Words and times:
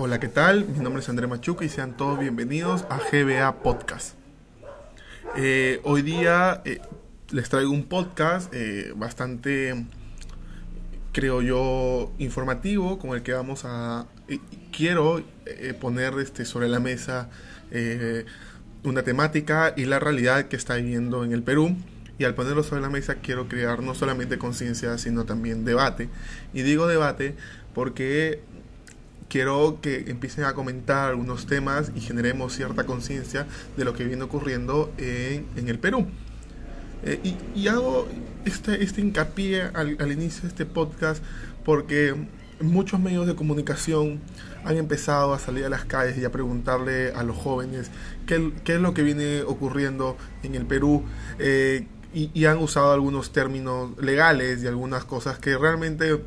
Hola, 0.00 0.20
¿qué 0.20 0.28
tal? 0.28 0.64
Mi 0.64 0.78
nombre 0.78 1.02
es 1.02 1.08
André 1.08 1.26
Machuca 1.26 1.64
y 1.64 1.68
sean 1.68 1.96
todos 1.96 2.20
bienvenidos 2.20 2.86
a 2.88 2.98
GBA 2.98 3.64
Podcast. 3.64 4.14
Eh, 5.36 5.80
hoy 5.82 6.02
día 6.02 6.62
eh, 6.64 6.80
les 7.32 7.48
traigo 7.48 7.72
un 7.72 7.82
podcast 7.82 8.54
eh, 8.54 8.92
bastante, 8.94 9.86
creo 11.10 11.42
yo, 11.42 12.12
informativo 12.18 13.00
con 13.00 13.10
el 13.16 13.24
que 13.24 13.32
vamos 13.32 13.64
a... 13.64 14.06
quiero 14.70 15.20
poner 15.80 16.14
este, 16.20 16.44
sobre 16.44 16.68
la 16.68 16.78
mesa 16.78 17.28
una 18.84 19.02
temática 19.02 19.74
y 19.76 19.86
la 19.86 19.98
realidad 19.98 20.46
que 20.46 20.54
está 20.54 20.76
viviendo 20.76 21.24
en 21.24 21.32
el 21.32 21.42
Perú. 21.42 21.76
Y 22.18 22.24
al 22.24 22.36
ponerlo 22.36 22.62
sobre 22.62 22.82
la 22.82 22.88
mesa 22.88 23.16
quiero 23.16 23.48
crear 23.48 23.82
no 23.82 23.96
solamente 23.96 24.38
conciencia, 24.38 24.96
sino 24.96 25.24
también 25.24 25.64
debate. 25.64 26.08
Y 26.54 26.62
digo 26.62 26.86
debate 26.86 27.34
porque 27.74 28.42
quiero 29.28 29.78
que 29.80 30.10
empiecen 30.10 30.44
a 30.44 30.54
comentar 30.54 31.10
algunos 31.10 31.46
temas 31.46 31.92
y 31.94 32.00
generemos 32.00 32.54
cierta 32.54 32.84
conciencia 32.84 33.46
de 33.76 33.84
lo 33.84 33.92
que 33.92 34.04
viene 34.04 34.22
ocurriendo 34.22 34.92
en, 34.98 35.68
el 35.68 35.78
Perú. 35.78 36.06
Eh, 37.04 37.36
y, 37.54 37.68
hago 37.68 38.08
este, 38.44 38.82
este 38.82 39.00
hincapié 39.00 39.62
al, 39.62 40.12
inicio 40.12 40.42
de 40.42 40.48
este 40.48 40.66
podcast 40.66 41.22
porque 41.64 42.14
muchos 42.60 42.98
medios 42.98 43.26
de 43.26 43.36
comunicación 43.36 44.20
han 44.64 44.76
empezado 44.76 45.32
a 45.32 45.38
salir 45.38 45.64
a 45.64 45.68
las 45.68 45.84
calles 45.84 46.18
y 46.18 46.24
a 46.24 46.32
preguntarle 46.32 47.12
a 47.12 47.22
los 47.22 47.36
jóvenes 47.36 47.90
qué, 48.26 48.52
es 48.64 48.80
lo 48.80 48.94
que 48.94 49.02
viene 49.02 49.42
ocurriendo 49.42 50.16
en 50.42 50.54
el 50.54 50.66
Perú. 50.66 51.04
Eh, 51.38 51.86
y, 52.12 52.30
y, 52.32 52.46
han 52.46 52.56
usado 52.56 52.92
algunos 52.92 53.32
términos 53.32 53.90
legales 53.98 54.62
y 54.62 54.66
algunas 54.66 55.04
cosas 55.04 55.38
que 55.38 55.58
realmente 55.58 56.18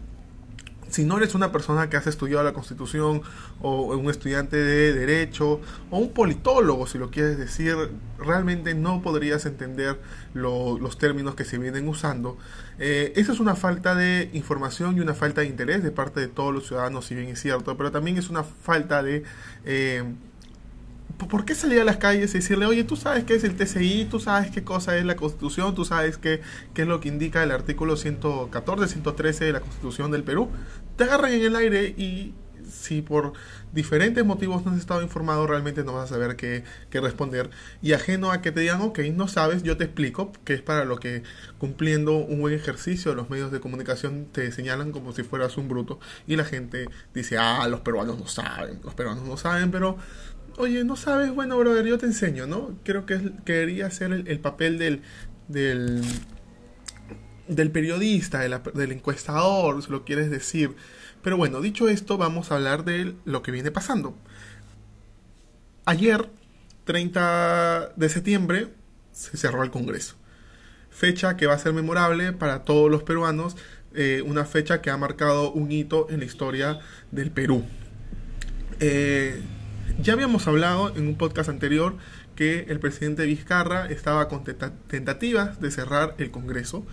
si 0.91 1.05
no 1.05 1.17
eres 1.17 1.33
una 1.35 1.51
persona 1.51 1.89
que 1.89 1.97
has 1.97 2.05
estudiado 2.05 2.43
la 2.43 2.53
Constitución 2.53 3.21
o 3.61 3.95
un 3.95 4.09
estudiante 4.09 4.57
de 4.57 4.93
Derecho 4.93 5.61
o 5.89 5.97
un 5.97 6.11
politólogo, 6.11 6.85
si 6.85 6.97
lo 6.97 7.09
quieres 7.09 7.37
decir, 7.37 7.75
realmente 8.19 8.75
no 8.75 9.01
podrías 9.01 9.45
entender 9.45 9.99
los 10.33 10.97
términos 10.97 11.35
que 11.35 11.45
se 11.45 11.57
vienen 11.57 11.87
usando. 11.87 12.37
Eh, 12.77 13.13
esa 13.15 13.31
es 13.31 13.39
una 13.39 13.55
falta 13.55 13.95
de 13.95 14.29
información 14.33 14.97
y 14.97 14.99
una 14.99 15.13
falta 15.13 15.41
de 15.41 15.47
interés 15.47 15.83
de 15.83 15.91
parte 15.91 16.19
de 16.19 16.27
todos 16.27 16.53
los 16.53 16.67
ciudadanos, 16.67 17.05
si 17.05 17.15
bien 17.15 17.29
es 17.29 17.41
cierto, 17.41 17.77
pero 17.77 17.91
también 17.91 18.17
es 18.17 18.29
una 18.29 18.43
falta 18.43 19.01
de... 19.01 19.23
Eh, 19.65 20.03
¿por 21.27 21.45
qué 21.45 21.55
salir 21.55 21.79
a 21.79 21.83
las 21.83 21.97
calles 21.97 22.31
y 22.31 22.39
decirle, 22.39 22.65
oye, 22.65 22.83
tú 22.83 22.95
sabes 22.95 23.23
qué 23.23 23.35
es 23.35 23.43
el 23.43 23.55
TCI, 23.55 24.07
tú 24.09 24.19
sabes 24.19 24.51
qué 24.51 24.63
cosa 24.63 24.97
es 24.97 25.05
la 25.05 25.15
Constitución, 25.15 25.75
tú 25.75 25.85
sabes 25.85 26.17
qué, 26.17 26.41
qué 26.73 26.83
es 26.83 26.87
lo 26.87 26.99
que 26.99 27.09
indica 27.09 27.43
el 27.43 27.51
artículo 27.51 27.97
114, 27.97 28.87
113 28.87 29.45
de 29.45 29.53
la 29.53 29.59
Constitución 29.59 30.11
del 30.11 30.23
Perú? 30.23 30.49
Te 31.01 31.05
agarran 31.05 31.33
en 31.33 31.41
el 31.41 31.55
aire 31.55 31.95
y 31.97 32.35
si 32.69 33.01
por 33.01 33.33
diferentes 33.73 34.23
motivos 34.23 34.63
no 34.63 34.71
has 34.71 34.77
estado 34.77 35.01
informado, 35.01 35.47
realmente 35.47 35.83
no 35.83 35.93
vas 35.93 36.11
a 36.11 36.13
saber 36.13 36.35
qué, 36.35 36.63
qué, 36.91 37.01
responder. 37.01 37.49
Y 37.81 37.93
ajeno 37.93 38.31
a 38.31 38.43
que 38.43 38.51
te 38.51 38.59
digan, 38.59 38.81
ok, 38.81 38.99
no 39.11 39.27
sabes, 39.27 39.63
yo 39.63 39.77
te 39.77 39.85
explico, 39.85 40.31
que 40.45 40.53
es 40.53 40.61
para 40.61 40.85
lo 40.85 40.99
que 40.99 41.23
cumpliendo 41.57 42.17
un 42.17 42.39
buen 42.39 42.53
ejercicio 42.53 43.15
los 43.15 43.31
medios 43.31 43.51
de 43.51 43.59
comunicación 43.59 44.27
te 44.31 44.51
señalan 44.51 44.91
como 44.91 45.11
si 45.11 45.23
fueras 45.23 45.57
un 45.57 45.69
bruto. 45.69 45.99
Y 46.27 46.35
la 46.35 46.45
gente 46.45 46.87
dice, 47.15 47.39
ah, 47.39 47.67
los 47.67 47.79
peruanos 47.79 48.19
no 48.19 48.27
saben, 48.27 48.79
los 48.83 48.93
peruanos 48.93 49.25
no 49.25 49.37
saben, 49.37 49.71
pero 49.71 49.97
oye, 50.57 50.83
no 50.83 50.97
sabes, 50.97 51.33
bueno, 51.33 51.57
brother, 51.57 51.87
yo 51.87 51.97
te 51.97 52.05
enseño, 52.05 52.45
¿no? 52.45 52.75
Creo 52.83 53.07
que 53.07 53.31
quería 53.43 53.89
ser 53.89 54.13
el, 54.13 54.39
papel 54.39 54.77
del, 54.77 55.01
del, 55.47 56.03
del 57.55 57.71
periodista, 57.71 58.39
del 58.39 58.91
encuestador, 58.91 59.83
si 59.83 59.91
lo 59.91 60.05
quieres 60.05 60.31
decir. 60.31 60.75
Pero 61.21 61.37
bueno, 61.37 61.61
dicho 61.61 61.87
esto, 61.89 62.17
vamos 62.17 62.51
a 62.51 62.55
hablar 62.55 62.85
de 62.85 63.13
lo 63.25 63.43
que 63.43 63.51
viene 63.51 63.71
pasando. 63.71 64.15
Ayer, 65.85 66.29
30 66.85 67.93
de 67.95 68.09
septiembre, 68.09 68.67
se 69.11 69.37
cerró 69.37 69.63
el 69.63 69.71
Congreso. 69.71 70.15
Fecha 70.89 71.37
que 71.37 71.45
va 71.45 71.53
a 71.53 71.59
ser 71.59 71.73
memorable 71.73 72.33
para 72.33 72.63
todos 72.63 72.89
los 72.89 73.03
peruanos, 73.03 73.57
eh, 73.93 74.23
una 74.25 74.45
fecha 74.45 74.81
que 74.81 74.89
ha 74.89 74.97
marcado 74.97 75.51
un 75.51 75.71
hito 75.71 76.07
en 76.09 76.19
la 76.19 76.25
historia 76.25 76.79
del 77.11 77.31
Perú. 77.31 77.65
Eh, 78.79 79.41
ya 80.01 80.13
habíamos 80.13 80.47
hablado 80.47 80.95
en 80.95 81.07
un 81.07 81.15
podcast 81.15 81.49
anterior 81.49 81.97
que 82.35 82.65
el 82.69 82.79
presidente 82.79 83.25
Vizcarra 83.25 83.87
estaba 83.87 84.27
con 84.29 84.43
tentativas 84.43 85.59
de 85.59 85.69
cerrar 85.69 86.15
el 86.17 86.31
Congreso. 86.31 86.85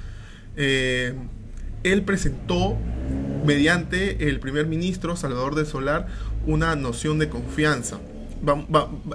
Eh, 0.58 1.14
él 1.84 2.02
presentó 2.02 2.76
mediante 3.46 4.28
el 4.28 4.40
primer 4.40 4.66
ministro 4.66 5.16
Salvador 5.16 5.54
de 5.54 5.64
Solar 5.64 6.08
una 6.46 6.74
noción 6.74 7.18
de 7.18 7.28
confianza. 7.28 8.00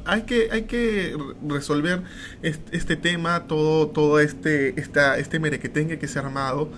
hay, 0.05 0.21
que, 0.23 0.47
hay 0.51 0.63
que 0.63 1.15
resolver 1.47 2.01
este, 2.41 2.95
tema, 2.95 3.45
todo, 3.45 3.87
todo 3.87 4.19
este, 4.21 4.79
esta, 4.79 5.17
este 5.17 5.39
merequetengue 5.39 5.99
que 5.99 6.07
se 6.07 6.17
ha 6.19 6.21
armado 6.21 6.69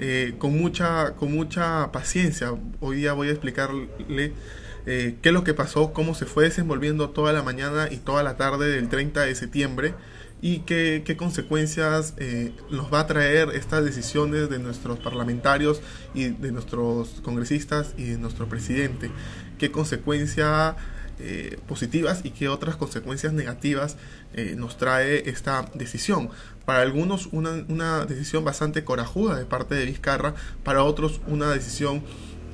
eh, 0.00 0.34
con, 0.38 0.58
mucha, 0.58 1.12
con 1.14 1.32
mucha 1.32 1.92
paciencia. 1.92 2.52
Hoy 2.80 2.96
día 2.96 3.12
voy 3.12 3.28
a 3.28 3.30
explicarle 3.30 4.32
eh, 4.86 5.16
qué 5.22 5.28
es 5.28 5.32
lo 5.32 5.44
que 5.44 5.54
pasó, 5.54 5.92
cómo 5.92 6.14
se 6.14 6.26
fue 6.26 6.44
desenvolviendo 6.44 7.10
toda 7.10 7.32
la 7.32 7.42
mañana 7.44 7.88
y 7.90 7.98
toda 7.98 8.24
la 8.24 8.36
tarde 8.36 8.68
del 8.68 8.88
30 8.88 9.22
de 9.22 9.34
septiembre 9.36 9.94
y 10.40 10.60
qué, 10.60 11.16
consecuencias 11.18 12.14
eh, 12.18 12.52
nos 12.70 12.92
va 12.92 13.00
a 13.00 13.06
traer 13.06 13.50
estas 13.54 13.84
decisiones 13.84 14.48
de 14.48 14.58
nuestros 14.58 14.98
parlamentarios 14.98 15.80
y 16.14 16.28
de 16.28 16.52
nuestros 16.52 17.20
congresistas 17.22 17.94
y 17.96 18.04
de 18.04 18.18
nuestro 18.18 18.48
presidente. 18.48 19.10
Qué 19.58 19.70
consecuencias 19.70 20.76
eh, 21.20 21.58
positivas 21.66 22.20
y 22.24 22.30
qué 22.30 22.48
otras 22.48 22.76
consecuencias 22.76 23.32
negativas 23.32 23.96
nos 24.56 24.76
trae 24.76 25.28
esta 25.28 25.68
decisión. 25.74 26.28
Para 26.64 26.82
algunos 26.82 27.28
una, 27.32 27.64
una 27.68 28.04
decisión 28.04 28.44
bastante 28.44 28.84
corajuda 28.84 29.36
de 29.36 29.46
parte 29.46 29.74
de 29.74 29.86
Vizcarra, 29.86 30.34
para 30.62 30.84
otros 30.84 31.20
una 31.26 31.50
decisión 31.50 32.04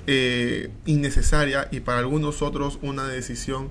eh, 0.07 0.71
innecesaria 0.85 1.67
y 1.71 1.81
para 1.81 2.01
algunos 2.01 2.43
otros 2.43 2.79
una 2.83 3.07
decisión 3.07 3.71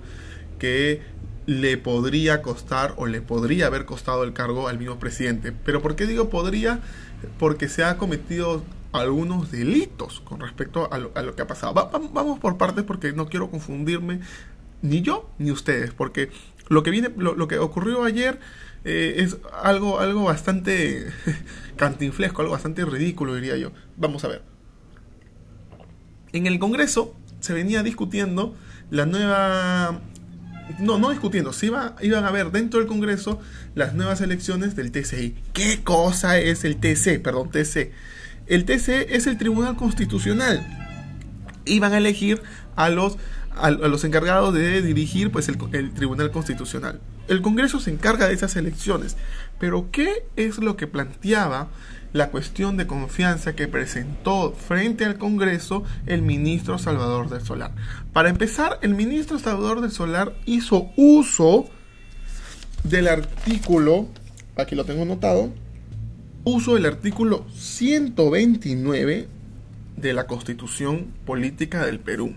que 0.57 0.99
le 1.45 1.77
podría 1.77 2.41
costar 2.41 2.93
o 2.97 3.05
le 3.05 3.21
podría 3.21 3.67
haber 3.67 3.85
costado 3.85 4.23
el 4.23 4.33
cargo 4.33 4.67
al 4.67 4.79
mismo 4.79 4.99
presidente. 4.99 5.51
Pero 5.51 5.81
¿por 5.81 5.95
qué 5.95 6.05
digo 6.05 6.29
podría? 6.29 6.79
Porque 7.39 7.67
se 7.67 7.83
ha 7.83 7.97
cometido 7.97 8.63
algunos 8.91 9.51
delitos 9.51 10.19
con 10.21 10.39
respecto 10.39 10.91
a 10.91 10.99
lo, 10.99 11.35
que 11.35 11.41
ha 11.41 11.47
pasado. 11.47 11.73
vamos 11.73 12.39
por 12.39 12.57
partes 12.57 12.83
porque 12.83 13.11
no 13.11 13.27
quiero 13.27 13.49
confundirme 13.49 14.19
ni 14.83 15.01
yo 15.01 15.29
ni 15.39 15.49
ustedes, 15.49 15.91
porque 15.91 16.29
lo 16.69 16.83
que 16.83 16.91
viene, 16.91 17.09
lo, 17.17 17.47
que 17.47 17.57
ocurrió 17.57 18.03
ayer 18.03 18.39
eh, 18.85 19.15
es 19.17 19.37
algo, 19.63 19.99
algo 19.99 20.25
bastante 20.25 21.07
cantinflesco, 21.77 22.41
algo 22.41 22.53
bastante 22.53 22.85
ridículo, 22.85 23.35
diría 23.35 23.57
yo. 23.57 23.71
Vamos 23.97 24.23
a 24.23 24.27
ver. 24.27 24.41
En 26.31 26.47
el 26.47 26.59
Congreso 26.59 27.15
se 27.39 27.53
venía 27.53 27.83
discutiendo 27.83 28.55
la 28.91 29.05
nueva... 29.05 30.01
No, 30.79 30.97
no 30.97 31.11
discutiendo, 31.11 31.53
se 31.53 31.67
iba, 31.67 31.95
iban 32.01 32.25
a 32.25 32.31
ver 32.31 32.51
dentro 32.51 32.79
del 32.79 32.87
Congreso 32.87 33.39
las 33.75 33.93
nuevas 33.93 34.21
elecciones 34.21 34.75
del 34.75 34.91
TCI. 34.91 35.35
¿Qué 35.53 35.83
cosa 35.83 36.37
es 36.39 36.63
el 36.63 36.77
TC? 36.77 37.21
Perdón, 37.21 37.51
TC. 37.51 37.91
El 38.47 38.65
TC 38.65 39.07
es 39.09 39.27
el 39.27 39.37
Tribunal 39.37 39.75
Constitucional. 39.75 40.65
Iban 41.65 41.93
a 41.93 41.97
elegir 41.97 42.41
a 42.75 42.89
los, 42.89 43.17
a, 43.55 43.71
los 43.71 44.03
encargados 44.03 44.53
de 44.53 44.81
dirigir 44.81 45.31
pues, 45.31 45.47
el, 45.47 45.57
el 45.71 45.93
Tribunal 45.93 46.31
Constitucional. 46.31 46.99
El 47.27 47.41
Congreso 47.41 47.79
se 47.79 47.91
encarga 47.91 48.27
de 48.27 48.33
esas 48.33 48.55
elecciones. 48.55 49.15
Pero 49.59 49.89
¿qué 49.91 50.25
es 50.35 50.57
lo 50.57 50.75
que 50.75 50.87
planteaba 50.87 51.69
la 52.13 52.29
cuestión 52.29 52.77
de 52.77 52.87
confianza 52.87 53.55
que 53.55 53.67
presentó 53.67 54.53
frente 54.53 55.03
al 55.03 55.17
Congreso 55.17 55.83
el 56.05 56.21
ministro 56.21 56.77
Salvador 56.77 57.29
del 57.29 57.41
Solar. 57.41 57.71
Para 58.13 58.29
empezar, 58.29 58.77
el 58.81 58.93
ministro 58.93 59.39
Salvador 59.39 59.81
del 59.81 59.91
Solar 59.91 60.35
hizo 60.45 60.91
uso 60.95 61.65
del 62.83 63.07
artículo, 63.07 64.07
aquí 64.55 64.75
lo 64.75 64.85
tengo 64.85 65.05
notado, 65.05 65.51
uso 66.43 66.75
del 66.75 66.85
artículo 66.85 67.45
129 67.55 69.27
de 69.97 70.13
la 70.13 70.27
Constitución 70.27 71.07
Política 71.25 71.85
del 71.85 71.99
Perú. 71.99 72.33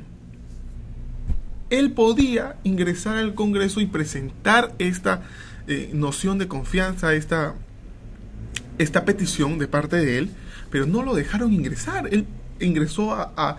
Él 1.69 1.93
podía 1.93 2.57
ingresar 2.63 3.17
al 3.17 3.35
Congreso 3.35 3.81
y 3.81 3.87
presentar 3.87 4.73
esta 4.79 5.23
eh, 5.67 5.91
noción 5.93 6.39
de 6.39 6.47
confianza, 6.47 7.13
esta 7.15 7.57
esta 8.79 9.05
petición 9.05 9.59
de 9.59 9.69
parte 9.69 9.97
de 9.97 10.19
él, 10.19 10.31
pero 10.71 10.87
no 10.87 11.03
lo 11.03 11.15
dejaron 11.15 11.53
ingresar. 11.53 12.09
Él 12.13 12.27
ingresó 12.61 13.15
a, 13.15 13.59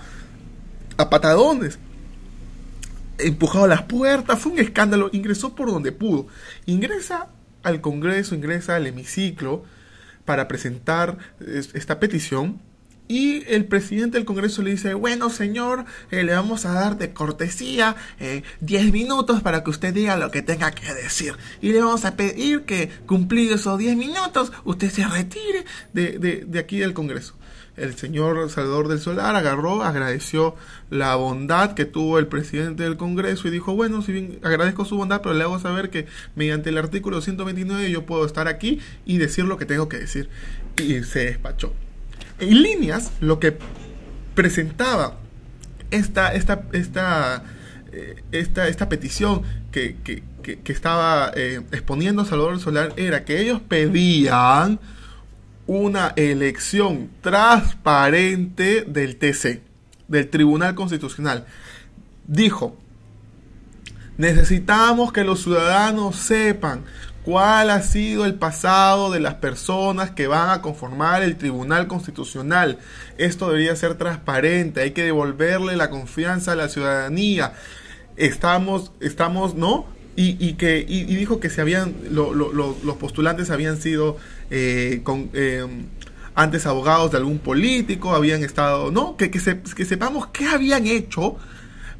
a, 0.97 1.09
patadones, 1.09 1.79
empujado 3.17 3.65
a 3.65 3.67
las 3.67 3.83
puertas, 3.83 4.39
fue 4.39 4.53
un 4.53 4.59
escándalo, 4.59 5.09
ingresó 5.11 5.55
por 5.55 5.71
donde 5.71 5.91
pudo. 5.91 6.27
Ingresa 6.65 7.27
al 7.63 7.81
Congreso, 7.81 8.35
ingresa 8.35 8.75
al 8.75 8.87
hemiciclo 8.87 9.63
para 10.25 10.47
presentar 10.47 11.17
esta 11.73 11.99
petición 11.99 12.59
Y 13.07 13.43
el 13.47 13.65
presidente 13.65 14.17
del 14.17 14.25
Congreso 14.25 14.61
le 14.61 14.71
dice, 14.71 14.93
bueno 14.93 15.29
señor, 15.29 15.85
eh, 16.11 16.23
le 16.23 16.33
vamos 16.33 16.65
a 16.65 16.73
dar 16.73 16.97
de 16.97 17.13
cortesía 17.13 17.95
10 18.61 18.87
eh, 18.87 18.91
minutos 18.91 19.41
para 19.41 19.63
que 19.63 19.69
usted 19.69 19.93
diga 19.93 20.17
lo 20.17 20.31
que 20.31 20.41
tenga 20.41 20.71
que 20.71 20.93
decir. 20.93 21.35
Y 21.61 21.71
le 21.71 21.81
vamos 21.81 22.05
a 22.05 22.15
pedir 22.15 22.63
que 22.63 22.89
cumplido 23.05 23.55
esos 23.55 23.77
10 23.77 23.95
minutos, 23.95 24.51
usted 24.65 24.89
se 24.89 25.07
retire 25.07 25.65
de, 25.93 26.19
de, 26.19 26.45
de 26.45 26.59
aquí 26.59 26.79
del 26.79 26.93
Congreso 26.93 27.35
el 27.77 27.95
señor 27.95 28.49
Salvador 28.49 28.87
del 28.87 28.99
Solar 28.99 29.35
agarró, 29.35 29.83
agradeció 29.83 30.55
la 30.89 31.15
bondad 31.15 31.73
que 31.73 31.85
tuvo 31.85 32.17
el 32.19 32.27
presidente 32.27 32.83
del 32.83 32.97
Congreso 32.97 33.47
y 33.47 33.51
dijo, 33.51 33.75
bueno, 33.75 34.01
si 34.01 34.11
bien 34.11 34.39
agradezco 34.43 34.83
su 34.83 34.97
bondad, 34.97 35.21
pero 35.21 35.35
le 35.35 35.43
hago 35.43 35.59
saber 35.59 35.89
que 35.89 36.07
mediante 36.35 36.69
el 36.69 36.77
artículo 36.77 37.21
129 37.21 37.89
yo 37.91 38.05
puedo 38.05 38.25
estar 38.25 38.47
aquí 38.47 38.79
y 39.05 39.17
decir 39.19 39.45
lo 39.45 39.57
que 39.57 39.65
tengo 39.65 39.87
que 39.87 39.97
decir. 39.97 40.29
Y 40.77 41.03
se 41.03 41.25
despachó. 41.25 41.73
En 42.39 42.61
líneas, 42.61 43.11
lo 43.19 43.39
que 43.39 43.57
presentaba 44.35 45.17
esta, 45.89 46.33
esta, 46.33 46.63
esta, 46.73 47.43
eh, 47.91 48.23
esta, 48.31 48.67
esta 48.67 48.89
petición 48.89 49.41
que, 49.71 49.95
que, 50.03 50.23
que, 50.59 50.71
estaba 50.71 51.31
eh, 51.35 51.61
exponiendo 51.71 52.25
Salvador 52.25 52.59
Solar 52.59 52.93
era 52.95 53.25
que 53.25 53.41
ellos 53.41 53.61
pedían 53.61 54.79
una 55.65 56.13
elección 56.15 57.09
transparente 57.21 58.83
del 58.87 59.17
TC, 59.17 59.61
del 60.07 60.29
Tribunal 60.29 60.75
Constitucional. 60.75 61.45
Dijo, 62.27 62.77
necesitamos 64.17 65.11
que 65.11 65.23
los 65.23 65.43
ciudadanos 65.43 66.15
sepan 66.15 66.83
cuál 67.27 67.71
ha 67.71 67.81
sido 67.81 68.23
el 68.23 68.35
pasado 68.35 69.11
de 69.11 69.19
las 69.19 69.33
personas 69.33 70.11
que 70.11 70.27
van 70.27 70.49
a 70.49 70.61
conformar 70.61 71.23
el 71.23 71.35
Tribunal 71.35 71.87
Constitucional. 71.87 72.79
Esto 73.17 73.49
debería 73.49 73.75
ser 73.75 73.95
transparente, 73.95 74.79
hay 74.79 74.91
que 74.91 75.03
devolverle 75.03 75.75
la 75.75 75.89
confianza 75.89 76.53
a 76.53 76.55
la 76.55 76.69
ciudadanía. 76.69 77.51
Estamos, 78.15 78.93
estamos, 79.01 79.55
¿no? 79.55 79.87
Y, 80.15 80.53
que 80.53 80.85
y, 80.87 81.03
dijo 81.03 81.41
que 81.41 81.49
se 81.49 81.59
habían 81.59 81.93
los 82.11 82.95
postulantes 82.97 83.49
habían 83.49 83.75
sido 83.75 84.15
eh, 84.49 85.01
con, 85.03 85.29
eh, 85.33 85.67
antes 86.33 86.65
abogados 86.65 87.11
de 87.11 87.17
algún 87.17 87.39
político 87.39 88.15
habían 88.15 88.43
estado 88.43 88.89
no 88.89 89.15
que, 89.15 89.29
que, 89.29 89.39
que 89.39 89.85
sepamos 89.85 90.27
qué 90.27 90.47
habían 90.47 90.87
hecho 90.87 91.37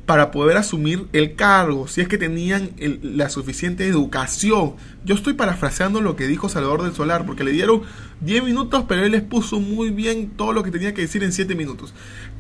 para 0.07 0.31
poder 0.31 0.55
asumir 0.55 1.05
el 1.11 1.35
cargo, 1.35 1.89
si 1.89 1.99
es 1.99 2.07
que 2.07 2.17
tenían 2.17 2.71
la 3.03 3.29
suficiente 3.29 3.85
educación. 3.87 4.75
Yo 5.03 5.15
estoy 5.15 5.33
parafraseando 5.33 5.99
lo 5.99 6.15
que 6.15 6.27
dijo 6.27 6.47
Salvador 6.47 6.83
del 6.83 6.95
Solar, 6.95 7.25
porque 7.25 7.43
le 7.43 7.51
dieron 7.51 7.81
10 8.21 8.45
minutos, 8.45 8.85
pero 8.87 9.03
él 9.03 9.11
les 9.11 9.21
puso 9.21 9.59
muy 9.59 9.89
bien 9.89 10.29
todo 10.29 10.53
lo 10.53 10.63
que 10.63 10.71
tenía 10.71 10.93
que 10.93 11.01
decir 11.01 11.25
en 11.25 11.33
7 11.33 11.55
minutos. 11.55 11.93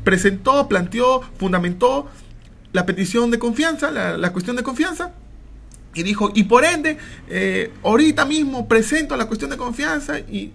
Presentó, 0.05 0.69
planteó, 0.69 1.21
fundamentó 1.37 2.07
la 2.71 2.85
petición 2.85 3.31
de 3.31 3.37
confianza, 3.37 3.91
la, 3.91 4.31
cuestión 4.31 4.55
de 4.55 4.63
confianza, 4.63 5.11
y 5.93 6.03
dijo, 6.03 6.31
y 6.33 6.43
por 6.45 6.63
ende, 6.63 6.97
eh, 7.27 7.73
ahorita 7.83 8.23
mismo 8.23 8.69
presento 8.69 9.17
la 9.17 9.25
cuestión 9.25 9.51
de 9.51 9.57
confianza 9.57 10.19
y, 10.19 10.53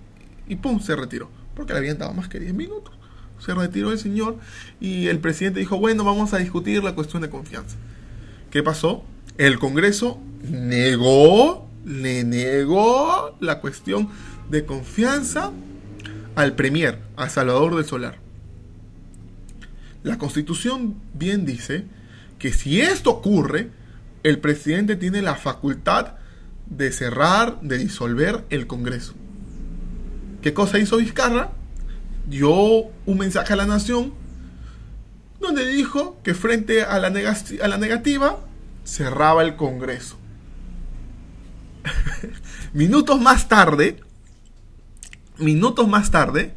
y 0.48 0.56
pum, 0.56 0.80
se 0.80 0.96
retiró, 0.96 1.28
porque 1.54 1.74
le 1.74 1.80
habían 1.80 1.98
dado 1.98 2.14
más 2.14 2.28
que 2.30 2.40
10 2.40 2.54
minutos 2.54 3.01
se 3.44 3.54
retiró 3.54 3.90
el 3.90 3.98
señor 3.98 4.38
y 4.80 5.08
el 5.08 5.18
presidente 5.18 5.60
dijo, 5.60 5.78
bueno, 5.78 6.04
vamos 6.04 6.32
a 6.32 6.38
discutir 6.38 6.82
la 6.84 6.94
cuestión 6.94 7.22
de 7.22 7.30
confianza. 7.30 7.76
¿Qué 8.50 8.62
pasó? 8.62 9.04
El 9.38 9.58
Congreso 9.58 10.20
negó, 10.48 11.68
le 11.84 12.22
negó 12.24 13.36
la 13.40 13.60
cuestión 13.60 14.08
de 14.50 14.64
confianza 14.64 15.50
al 16.36 16.54
Premier, 16.54 16.98
a 17.16 17.28
Salvador 17.28 17.74
del 17.74 17.84
Solar. 17.84 18.18
La 20.02 20.18
Constitución 20.18 20.96
bien 21.14 21.44
dice 21.44 21.84
que 22.38 22.52
si 22.52 22.80
esto 22.80 23.10
ocurre, 23.10 23.70
el 24.22 24.38
presidente 24.38 24.96
tiene 24.96 25.22
la 25.22 25.34
facultad 25.34 26.14
de 26.66 26.92
cerrar, 26.92 27.60
de 27.60 27.78
disolver 27.78 28.44
el 28.50 28.66
Congreso. 28.66 29.14
¿Qué 30.42 30.54
cosa 30.54 30.78
hizo 30.78 30.96
Vizcarra? 30.96 31.52
Dio 32.32 32.50
un 32.50 33.18
mensaje 33.18 33.52
a 33.52 33.56
la 33.56 33.66
nación 33.66 34.14
donde 35.38 35.66
dijo 35.66 36.18
que 36.24 36.34
frente 36.34 36.82
a 36.82 36.98
la, 36.98 37.08
a 37.08 37.68
la 37.68 37.76
negativa 37.76 38.38
cerraba 38.84 39.42
el 39.42 39.54
Congreso. 39.56 40.16
minutos 42.72 43.20
más 43.20 43.48
tarde, 43.48 44.00
minutos 45.36 45.86
más 45.88 46.10
tarde, 46.10 46.54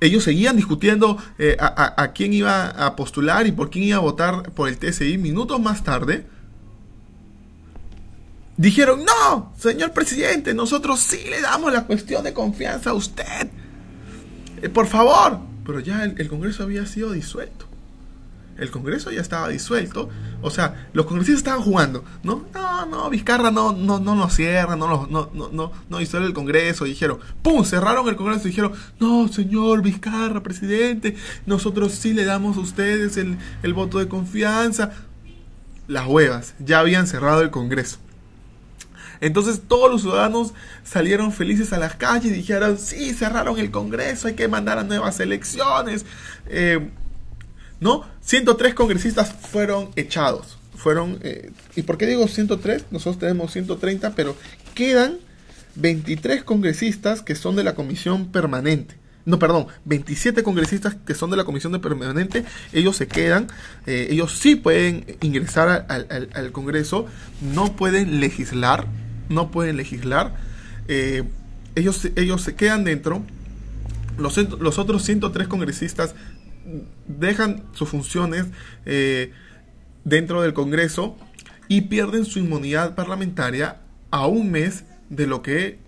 ellos 0.00 0.24
seguían 0.24 0.56
discutiendo 0.56 1.18
eh, 1.38 1.56
a, 1.60 2.02
a, 2.02 2.12
quién 2.12 2.32
iba 2.32 2.68
a 2.68 2.96
postular 2.96 3.46
y 3.46 3.52
por 3.52 3.70
quién 3.70 3.84
iba 3.84 3.98
a 3.98 4.00
votar 4.00 4.50
por 4.52 4.68
el 4.68 4.78
TSI. 4.78 5.18
Minutos 5.18 5.60
más 5.60 5.84
tarde, 5.84 6.26
dijeron, 8.56 9.04
no, 9.04 9.52
señor 9.58 9.92
presidente, 9.92 10.54
nosotros 10.54 11.00
sí 11.00 11.20
le 11.28 11.40
damos 11.40 11.72
la 11.72 11.84
cuestión 11.84 12.24
de 12.24 12.32
confianza 12.32 12.90
a 12.90 12.94
usted. 12.94 13.50
Eh, 14.62 14.68
por 14.68 14.86
favor. 14.86 15.38
Pero 15.64 15.80
ya 15.80 16.04
el, 16.04 16.28
Congreso 16.28 16.62
había 16.62 16.86
sido 16.86 17.12
disuelto. 17.12 17.66
El 18.56 18.70
Congreso 18.70 19.10
ya 19.10 19.20
estaba 19.20 19.48
disuelto. 19.48 20.08
O 20.40 20.50
sea, 20.50 20.88
los 20.94 21.04
congresistas 21.04 21.40
estaban 21.40 21.62
jugando. 21.62 22.04
No, 22.22 22.46
no, 22.54 22.86
no, 22.86 23.10
Vizcarra 23.10 23.50
no, 23.50 23.72
no, 23.72 24.00
no 24.00 24.14
nos 24.14 24.34
cierra, 24.34 24.76
no, 24.76 25.06
no, 25.06 25.30
no, 25.32 25.50
no, 25.52 25.72
no 25.88 25.98
disuelve 25.98 26.26
el 26.26 26.32
Congreso. 26.32 26.86
dijeron, 26.86 27.18
¡pum! 27.42 27.64
Cerraron 27.64 28.08
el 28.08 28.16
Congreso 28.16 28.48
y 28.48 28.50
dijeron, 28.50 28.72
no, 28.98 29.28
señor 29.28 29.82
Vizcarra, 29.82 30.42
presidente, 30.42 31.16
nosotros 31.44 31.92
sí 31.92 32.14
le 32.14 32.24
damos 32.24 32.56
a 32.56 32.60
ustedes 32.60 33.18
el, 33.18 33.36
el 33.62 33.74
voto 33.74 33.98
de 33.98 34.08
confianza. 34.08 34.92
Las 35.86 36.06
huevas, 36.06 36.54
ya 36.58 36.80
habían 36.80 37.06
cerrado 37.06 37.42
el 37.42 37.50
Congreso. 37.50 37.98
Entonces 39.20 39.62
todos 39.66 39.90
los 39.90 40.02
ciudadanos 40.02 40.54
salieron 40.84 41.32
felices 41.32 41.72
a 41.72 41.78
las 41.78 41.94
calles 41.94 42.32
y 42.32 42.34
dijeron, 42.34 42.78
sí, 42.78 43.12
cerraron 43.12 43.58
el 43.58 43.70
Congreso, 43.70 44.28
hay 44.28 44.34
que 44.34 44.48
mandar 44.48 44.78
a 44.78 44.84
nuevas 44.84 45.20
elecciones. 45.20 46.06
Eh, 46.46 46.88
¿No? 47.80 48.04
103 48.22 48.74
congresistas 48.74 49.32
fueron 49.32 49.90
echados. 49.96 50.58
Fueron, 50.74 51.18
eh, 51.22 51.50
¿Y 51.76 51.82
por 51.82 51.98
qué 51.98 52.06
digo 52.06 52.26
103? 52.26 52.86
Nosotros 52.90 53.18
tenemos 53.18 53.52
130, 53.52 54.14
pero 54.14 54.36
quedan 54.74 55.18
23 55.76 56.44
congresistas 56.44 57.22
que 57.22 57.34
son 57.34 57.56
de 57.56 57.64
la 57.64 57.74
comisión 57.74 58.26
permanente. 58.26 58.96
No, 59.24 59.38
perdón, 59.38 59.66
27 59.84 60.42
congresistas 60.42 60.96
que 61.06 61.14
son 61.14 61.30
de 61.30 61.36
la 61.36 61.44
comisión 61.44 61.72
de 61.72 61.78
permanente, 61.80 62.44
ellos 62.72 62.96
se 62.96 63.08
quedan, 63.08 63.48
eh, 63.86 64.08
ellos 64.10 64.38
sí 64.38 64.56
pueden 64.56 65.04
ingresar 65.20 65.86
al 65.88 66.52
Congreso, 66.52 67.04
no 67.42 67.76
pueden 67.76 68.20
legislar, 68.20 68.86
no 69.28 69.50
pueden 69.50 69.76
legislar. 69.76 70.36
Eh, 70.88 71.24
ellos, 71.74 72.08
ellos 72.16 72.42
se 72.42 72.54
quedan 72.54 72.84
dentro. 72.84 73.24
Los, 74.16 74.36
los, 74.36 74.78
otros 74.78 75.04
103 75.04 75.48
congresistas 75.48 76.14
dejan 77.06 77.62
sus 77.72 77.88
funciones 77.88 78.46
eh, 78.84 79.32
dentro 80.04 80.42
del 80.42 80.54
Congreso 80.54 81.16
y 81.68 81.82
pierden 81.82 82.24
su 82.24 82.38
inmunidad 82.38 82.94
parlamentaria 82.94 83.80
a 84.10 84.26
un 84.26 84.50
mes 84.50 84.84
de 85.08 85.26
lo 85.26 85.42
que 85.42 85.78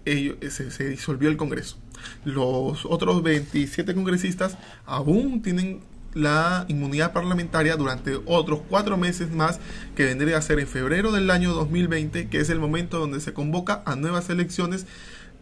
se, 0.49 0.71
se, 0.71 0.89
disolvió 0.89 1.29
el 1.29 1.37
Congreso. 1.37 1.79
Los 2.25 2.87
otros 2.87 3.23
27 3.23 3.95
congresistas 3.95 4.57
aún 4.87 5.43
tienen 5.43 5.81
la 6.15 6.65
inmunidad 6.69 7.13
parlamentaria 7.13 7.77
durante 7.77 8.19
otros 8.27 8.61
cuatro 8.69 8.97
meses 8.97 9.31
más 9.31 9.61
que 9.95 10.05
vendría 10.05 10.39
a 10.39 10.43
ser 10.43 10.59
en 10.59 10.67
febrero 10.67 11.13
del 11.13 11.31
año 11.31 11.53
2020, 11.53 12.29
que 12.29 12.41
es 12.41 12.51
el 12.51 12.59
momento 12.59 12.99
donde 12.99 13.21
se 13.21 13.33
convoca 13.33 13.83
a 13.87 13.97
nuevas 13.97 14.31
elecciones 14.31 14.87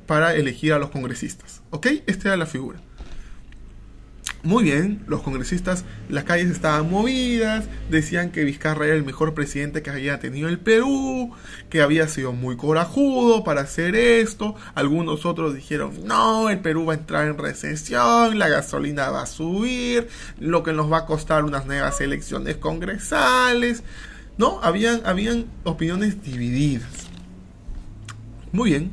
para 0.06 0.34
elegir 0.34 0.72
a 0.72 0.78
los 0.78 0.90
congresistas. 0.90 1.62
¿Ok? 1.70 1.87
Esta 2.06 2.28
era 2.28 2.37
la 2.37 2.46
figura. 2.46 2.80
Muy 4.45 4.62
bien, 4.62 5.02
los 5.09 5.23
congresistas, 5.23 5.85
las 6.09 6.23
calles 6.23 6.49
estaban 6.49 6.88
movidas, 6.88 7.64
decían 7.90 8.30
que 8.30 8.45
Vizcarra 8.45 8.87
era 8.87 8.95
el 8.95 9.04
mejor 9.04 9.35
presidente 9.35 9.83
que 9.83 9.90
había 9.90 10.21
tenido 10.21 10.49
el 10.49 10.61
Perú, 10.61 11.33
que 11.68 11.83
había 11.83 12.07
sido 12.07 12.33
muy 12.33 12.57
corajudo 12.57 13.42
para 13.42 13.62
hacer 13.62 13.97
esto. 13.97 14.54
Algunos 14.76 15.26
otros 15.26 15.57
dijeron, 15.57 15.92
no, 16.04 16.50
el 16.50 16.61
Perú 16.61 16.87
va 16.87 16.92
a 16.92 16.97
entrar 16.99 17.26
en 17.26 17.37
recesión, 17.37 18.38
la 18.38 18.49
gasolina 18.49 19.11
va 19.11 19.23
a 19.23 19.26
subir, 19.26 20.07
lo 20.38 20.62
que 20.62 20.73
nos 20.73 20.90
va 20.90 20.99
a 20.99 21.07
costar 21.07 21.45
unas 21.45 21.66
nuevas 21.66 22.00
elecciones 22.00 22.59
congresales. 22.59 23.83
No, 24.37 24.61
habían, 24.62 25.00
habían 25.04 25.47
opiniones 25.64 26.23
divididas. 26.23 27.09
Muy 28.52 28.71
bien. 28.71 28.92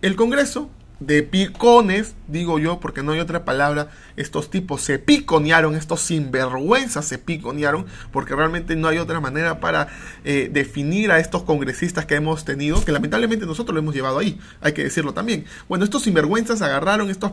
El 0.00 0.14
Congreso 0.14 0.70
de 1.06 1.22
picones, 1.22 2.14
digo 2.28 2.58
yo, 2.58 2.80
porque 2.80 3.02
no 3.02 3.12
hay 3.12 3.20
otra 3.20 3.44
palabra, 3.44 3.88
estos 4.16 4.50
tipos 4.50 4.82
se 4.82 4.98
piconearon, 4.98 5.74
estos 5.74 6.00
sinvergüenzas 6.00 7.04
se 7.06 7.18
piconearon, 7.18 7.86
porque 8.12 8.34
realmente 8.34 8.76
no 8.76 8.88
hay 8.88 8.98
otra 8.98 9.20
manera 9.20 9.60
para 9.60 9.88
eh, 10.24 10.48
definir 10.52 11.10
a 11.10 11.18
estos 11.18 11.42
congresistas 11.42 12.06
que 12.06 12.14
hemos 12.14 12.44
tenido, 12.44 12.84
que 12.84 12.92
lamentablemente 12.92 13.46
nosotros 13.46 13.74
lo 13.74 13.80
hemos 13.80 13.94
llevado 13.94 14.18
ahí, 14.18 14.38
hay 14.60 14.72
que 14.72 14.84
decirlo 14.84 15.14
también. 15.14 15.44
Bueno, 15.68 15.84
estos 15.84 16.02
sinvergüenzas 16.02 16.62
agarraron 16.62 17.10
estos 17.10 17.32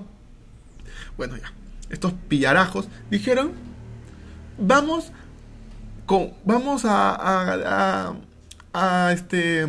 bueno 1.18 1.36
ya, 1.36 1.52
estos 1.90 2.14
pillarajos 2.30 2.88
dijeron, 3.10 3.52
vamos 4.58 5.12
con, 6.06 6.34
vamos 6.46 6.86
a, 6.86 7.14
a, 7.14 8.16
a, 8.74 9.12
este, 9.12 9.68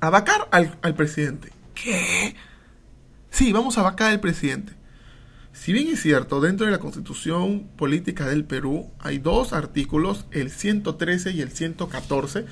a 0.00 0.10
vacar 0.10 0.48
al, 0.50 0.76
al 0.82 0.94
presidente. 0.94 1.50
¿Qué? 1.74 2.34
Sí, 3.34 3.52
vamos 3.52 3.78
a 3.78 3.82
vacar 3.82 4.12
al 4.12 4.20
presidente. 4.20 4.74
Si 5.52 5.72
bien 5.72 5.88
es 5.88 6.00
cierto, 6.00 6.40
dentro 6.40 6.66
de 6.66 6.70
la 6.70 6.78
constitución 6.78 7.66
política 7.76 8.28
del 8.28 8.44
Perú 8.44 8.92
hay 9.00 9.18
dos 9.18 9.52
artículos, 9.52 10.26
el 10.30 10.52
113 10.52 11.32
y 11.32 11.40
el 11.40 11.50
114, 11.50 12.44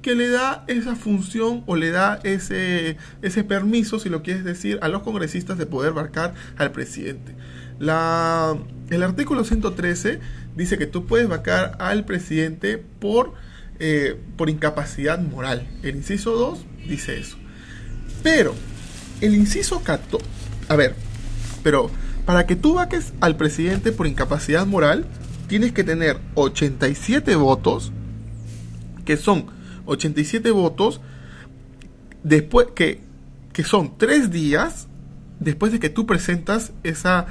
que 0.00 0.14
le 0.14 0.30
da 0.30 0.64
esa 0.66 0.96
función 0.96 1.62
o 1.66 1.76
le 1.76 1.90
da 1.90 2.20
ese, 2.22 2.96
ese 3.20 3.44
permiso, 3.44 3.98
si 3.98 4.08
lo 4.08 4.22
quieres 4.22 4.44
decir, 4.44 4.78
a 4.80 4.88
los 4.88 5.02
congresistas 5.02 5.58
de 5.58 5.66
poder 5.66 5.92
vacar 5.92 6.32
al 6.56 6.72
presidente. 6.72 7.36
El 7.78 9.02
artículo 9.02 9.44
113 9.44 10.20
dice 10.56 10.78
que 10.78 10.86
tú 10.86 11.04
puedes 11.04 11.28
vacar 11.28 11.76
al 11.80 12.06
presidente 12.06 12.78
por, 12.78 13.34
eh, 13.78 14.18
por 14.38 14.48
incapacidad 14.48 15.20
moral. 15.20 15.68
El 15.82 15.96
inciso 15.96 16.32
2 16.32 16.64
dice 16.88 17.20
eso. 17.20 17.36
Pero, 18.22 18.54
el 19.20 19.34
inciso 19.34 19.82
14... 19.82 20.24
A 20.68 20.76
ver, 20.76 20.94
pero 21.62 21.90
para 22.24 22.46
que 22.46 22.56
tú 22.56 22.74
vaques 22.74 23.12
al 23.20 23.36
presidente 23.36 23.92
por 23.92 24.06
incapacidad 24.06 24.66
moral, 24.66 25.06
tienes 25.46 25.72
que 25.72 25.84
tener 25.84 26.18
87 26.34 27.36
votos, 27.36 27.92
que 29.04 29.16
son 29.16 29.46
87 29.86 30.50
votos, 30.50 31.00
después 32.22 32.68
que, 32.74 33.00
que 33.52 33.64
son 33.64 33.96
3 33.96 34.30
días 34.30 34.88
después 35.40 35.72
de 35.72 35.78
que 35.78 35.88
tú 35.88 36.04
presentas 36.04 36.72
esa 36.82 37.26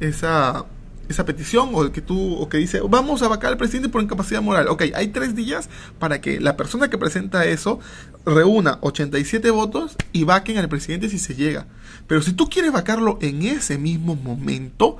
esa, 0.00 0.66
esa 1.08 1.24
petición 1.24 1.70
o 1.72 1.92
que 1.92 2.00
tú 2.00 2.34
o 2.34 2.48
que 2.48 2.58
dice 2.58 2.80
vamos 2.88 3.22
a 3.22 3.28
vacar 3.28 3.50
al 3.50 3.58
presidente 3.58 3.88
por 3.88 4.02
incapacidad 4.02 4.42
moral. 4.42 4.68
Ok, 4.68 4.84
hay 4.94 5.08
tres 5.08 5.34
días 5.34 5.68
para 5.98 6.20
que 6.20 6.40
la 6.40 6.56
persona 6.56 6.90
que 6.90 6.98
presenta 6.98 7.44
eso 7.44 7.80
reúna 8.24 8.78
87 8.80 9.50
votos 9.50 9.96
y 10.12 10.24
vaquen 10.24 10.58
al 10.58 10.68
presidente 10.68 11.08
si 11.08 11.18
se 11.18 11.34
llega. 11.34 11.66
Pero 12.06 12.22
si 12.22 12.32
tú 12.32 12.48
quieres 12.48 12.72
vacarlo 12.72 13.18
en 13.20 13.42
ese 13.42 13.78
mismo 13.78 14.14
momento, 14.16 14.96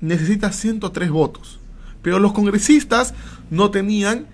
necesitas 0.00 0.56
103 0.56 1.10
votos. 1.10 1.58
Pero 2.02 2.18
los 2.18 2.32
congresistas 2.32 3.14
no 3.50 3.70
tenían 3.70 4.26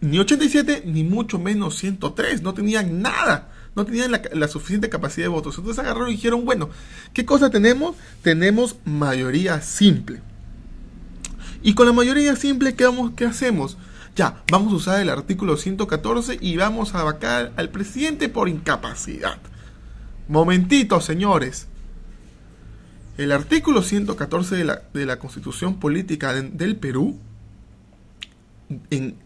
ni 0.00 0.18
87 0.18 0.82
ni 0.86 1.04
mucho 1.04 1.38
menos 1.38 1.76
103, 1.76 2.42
no 2.42 2.54
tenían 2.54 3.02
nada 3.02 3.50
no 3.74 3.84
tenían 3.84 4.12
la, 4.12 4.48
suficiente 4.48 4.88
capacidad 4.88 5.24
de 5.24 5.28
votos. 5.28 5.56
Entonces 5.58 5.82
agarraron 5.82 6.10
y 6.10 6.12
dijeron, 6.12 6.44
bueno, 6.44 6.70
¿qué 7.12 7.24
cosa 7.24 7.50
tenemos? 7.50 7.96
Tenemos 8.22 8.76
mayoría 8.84 9.60
simple. 9.60 10.20
Y 11.64 11.72
con 11.72 11.86
la 11.86 11.94
mayoría 11.94 12.36
simple, 12.36 12.74
¿qué, 12.74 12.84
vamos, 12.84 13.12
qué 13.16 13.24
hacemos? 13.24 13.78
Ya, 14.14 14.42
vamos 14.52 14.70
a 14.70 14.76
usar 14.76 15.00
el 15.00 15.08
artículo 15.08 15.56
114 15.56 16.36
y 16.38 16.58
vamos 16.58 16.94
a 16.94 17.02
vacar 17.02 17.54
al 17.56 17.70
presidente 17.70 18.28
por 18.28 18.50
incapacidad. 18.50 19.38
Momentito, 20.28 21.00
señores. 21.00 21.66
El 23.16 23.32
artículo 23.32 23.80
114 23.80 24.56
de 24.56 24.64
la, 24.64 24.82
de 24.92 25.06
la 25.06 25.18
Constitución 25.18 25.80
Política 25.80 26.34
del 26.34 26.76
Perú 26.76 27.18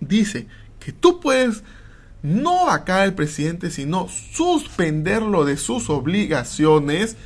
dice 0.00 0.47
que 0.78 0.92
tú 0.92 1.18
puedes 1.18 1.64
no 2.23 2.66
vacar 2.66 3.00
al 3.00 3.14
presidente, 3.14 3.73
sino 3.73 4.07
suspenderlo 4.09 5.45
de 5.45 5.57
sus 5.57 5.90
obligaciones 5.90 7.16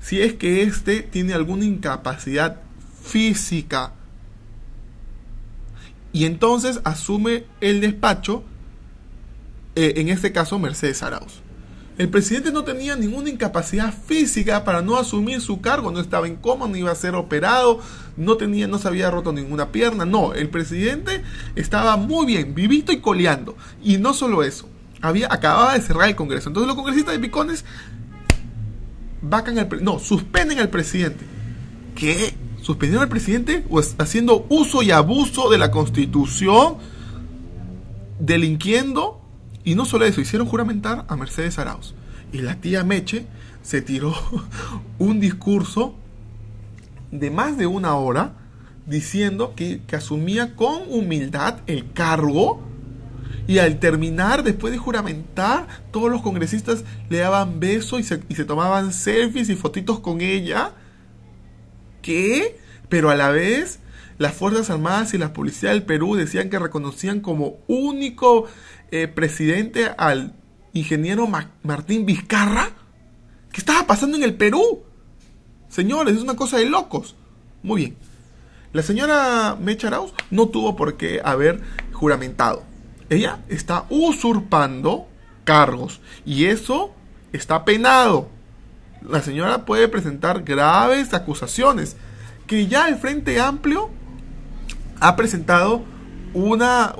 si 0.00 0.22
es 0.22 0.32
que 0.32 0.62
éste 0.62 1.02
tiene 1.02 1.34
alguna 1.34 1.66
incapacidad 1.66 2.62
física. 3.02 3.92
Y 6.12 6.24
entonces 6.24 6.80
asume 6.84 7.44
el 7.60 7.80
despacho, 7.80 8.42
eh, 9.76 9.94
en 9.96 10.08
este 10.08 10.32
caso 10.32 10.58
Mercedes 10.58 11.02
Arauz. 11.02 11.42
El 11.98 12.08
presidente 12.08 12.50
no 12.50 12.64
tenía 12.64 12.96
ninguna 12.96 13.28
incapacidad 13.28 13.92
física 13.92 14.64
para 14.64 14.80
no 14.80 14.96
asumir 14.96 15.42
su 15.42 15.60
cargo, 15.60 15.90
no 15.90 16.00
estaba 16.00 16.26
en 16.26 16.36
coma, 16.36 16.66
no 16.66 16.76
iba 16.76 16.90
a 16.90 16.94
ser 16.94 17.14
operado, 17.14 17.80
no 18.16 18.38
tenía, 18.38 18.66
no 18.66 18.78
se 18.78 18.88
había 18.88 19.10
roto 19.10 19.34
ninguna 19.34 19.70
pierna, 19.70 20.06
no, 20.06 20.32
el 20.32 20.48
presidente 20.48 21.22
estaba 21.56 21.98
muy 21.98 22.24
bien, 22.24 22.54
vivito 22.54 22.90
y 22.90 23.00
coleando. 23.00 23.54
Y 23.82 23.98
no 23.98 24.14
solo 24.14 24.42
eso, 24.42 24.66
había, 25.02 25.28
acababa 25.30 25.74
de 25.74 25.82
cerrar 25.82 26.08
el 26.08 26.16
Congreso. 26.16 26.48
Entonces 26.48 26.68
los 26.68 26.76
congresistas 26.76 27.12
de 27.12 27.20
Picones 27.20 27.66
vacan 29.20 29.58
al 29.58 29.68
no, 29.84 29.98
suspenden 29.98 30.58
al 30.58 30.70
presidente. 30.70 31.26
¿Qué? 31.94 32.34
¿Suspendieron 32.62 33.02
al 33.02 33.08
presidente? 33.08 33.64
¿O 33.70 33.80
haciendo 33.98 34.46
uso 34.48 34.82
y 34.82 34.90
abuso 34.90 35.50
de 35.50 35.58
la 35.58 35.70
constitución? 35.70 36.76
¿Delinquiendo? 38.18 39.20
Y 39.64 39.74
no 39.74 39.84
solo 39.84 40.04
eso, 40.04 40.20
hicieron 40.20 40.46
juramentar 40.46 41.04
a 41.08 41.16
Mercedes 41.16 41.58
Arauz. 41.58 41.94
Y 42.32 42.38
la 42.38 42.56
tía 42.56 42.84
Meche 42.84 43.26
se 43.62 43.82
tiró 43.82 44.14
un 44.98 45.20
discurso 45.20 45.94
de 47.10 47.30
más 47.30 47.56
de 47.56 47.66
una 47.66 47.94
hora 47.94 48.34
diciendo 48.86 49.54
que, 49.54 49.82
asumía 49.92 50.54
con 50.56 50.82
humildad 50.88 51.58
el 51.66 51.92
cargo 51.92 52.60
y 53.46 53.58
al 53.58 53.78
terminar, 53.80 54.44
después 54.44 54.72
de 54.72 54.78
juramentar, 54.78 55.66
todos 55.90 56.10
los 56.10 56.22
congresistas 56.22 56.84
le 57.08 57.18
daban 57.18 57.58
besos 57.58 58.00
y 58.00 58.02
se, 58.04 58.22
y 58.28 58.34
se 58.36 58.44
tomaban 58.44 58.92
selfies 58.92 59.48
y 59.48 59.56
fotitos 59.56 59.98
con 60.00 60.20
ella. 60.20 60.72
¿Qué? 62.02 62.58
Pero 62.88 63.10
a 63.10 63.14
la 63.14 63.30
vez, 63.30 63.80
las 64.18 64.34
Fuerzas 64.34 64.70
Armadas 64.70 65.14
y 65.14 65.18
la 65.18 65.32
Policía 65.32 65.70
del 65.70 65.84
Perú 65.84 66.14
decían 66.14 66.50
que 66.50 66.58
reconocían 66.58 67.20
como 67.20 67.58
único 67.66 68.46
eh, 68.90 69.08
presidente 69.08 69.90
al 69.96 70.34
ingeniero 70.72 71.28
Martín 71.62 72.06
Vizcarra? 72.06 72.70
¿Qué 73.52 73.60
estaba 73.60 73.86
pasando 73.86 74.16
en 74.16 74.22
el 74.22 74.34
Perú? 74.34 74.82
Señores, 75.68 76.16
es 76.16 76.22
una 76.22 76.36
cosa 76.36 76.58
de 76.58 76.66
locos. 76.66 77.16
Muy 77.62 77.82
bien. 77.82 77.96
La 78.72 78.82
señora 78.82 79.56
Mecharaus 79.60 80.12
no 80.30 80.48
tuvo 80.48 80.76
por 80.76 80.96
qué 80.96 81.20
haber 81.24 81.60
juramentado. 81.92 82.62
Ella 83.08 83.40
está 83.48 83.86
usurpando 83.90 85.08
cargos 85.44 86.00
y 86.24 86.44
eso 86.44 86.94
está 87.32 87.64
penado. 87.64 88.28
La 89.08 89.22
señora 89.22 89.64
puede 89.64 89.88
presentar 89.88 90.42
graves 90.42 91.14
acusaciones 91.14 91.96
que 92.46 92.66
ya 92.66 92.88
el 92.88 92.96
Frente 92.96 93.40
Amplio 93.40 93.90
ha 95.00 95.16
presentado 95.16 95.84
una, 96.34 96.94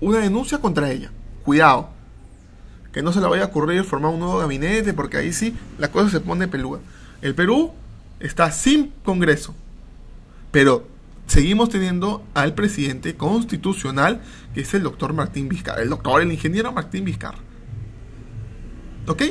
una 0.00 0.18
denuncia 0.18 0.58
contra 0.58 0.90
ella 0.90 1.10
cuidado. 1.48 1.88
Que 2.92 3.02
no 3.02 3.10
se 3.10 3.20
le 3.20 3.26
vaya 3.26 3.44
a 3.44 3.46
ocurrir 3.46 3.84
formar 3.84 4.12
un 4.12 4.20
nuevo 4.20 4.38
gabinete, 4.38 4.92
porque 4.92 5.16
ahí 5.16 5.32
sí 5.32 5.56
la 5.78 5.90
cosa 5.90 6.10
se 6.10 6.20
pone 6.20 6.46
peluda. 6.46 6.80
El 7.22 7.34
Perú 7.34 7.72
está 8.20 8.50
sin 8.50 8.92
Congreso, 9.02 9.54
pero 10.50 10.86
seguimos 11.26 11.70
teniendo 11.70 12.22
al 12.34 12.54
presidente 12.54 13.14
constitucional, 13.16 14.20
que 14.52 14.60
es 14.60 14.74
el 14.74 14.82
doctor 14.82 15.14
Martín 15.14 15.48
Vizcarra, 15.48 15.82
el 15.82 15.88
doctor, 15.88 16.20
el 16.20 16.32
ingeniero 16.32 16.72
Martín 16.72 17.04
Vizcarra. 17.04 17.38
¿Ok? 19.06 19.22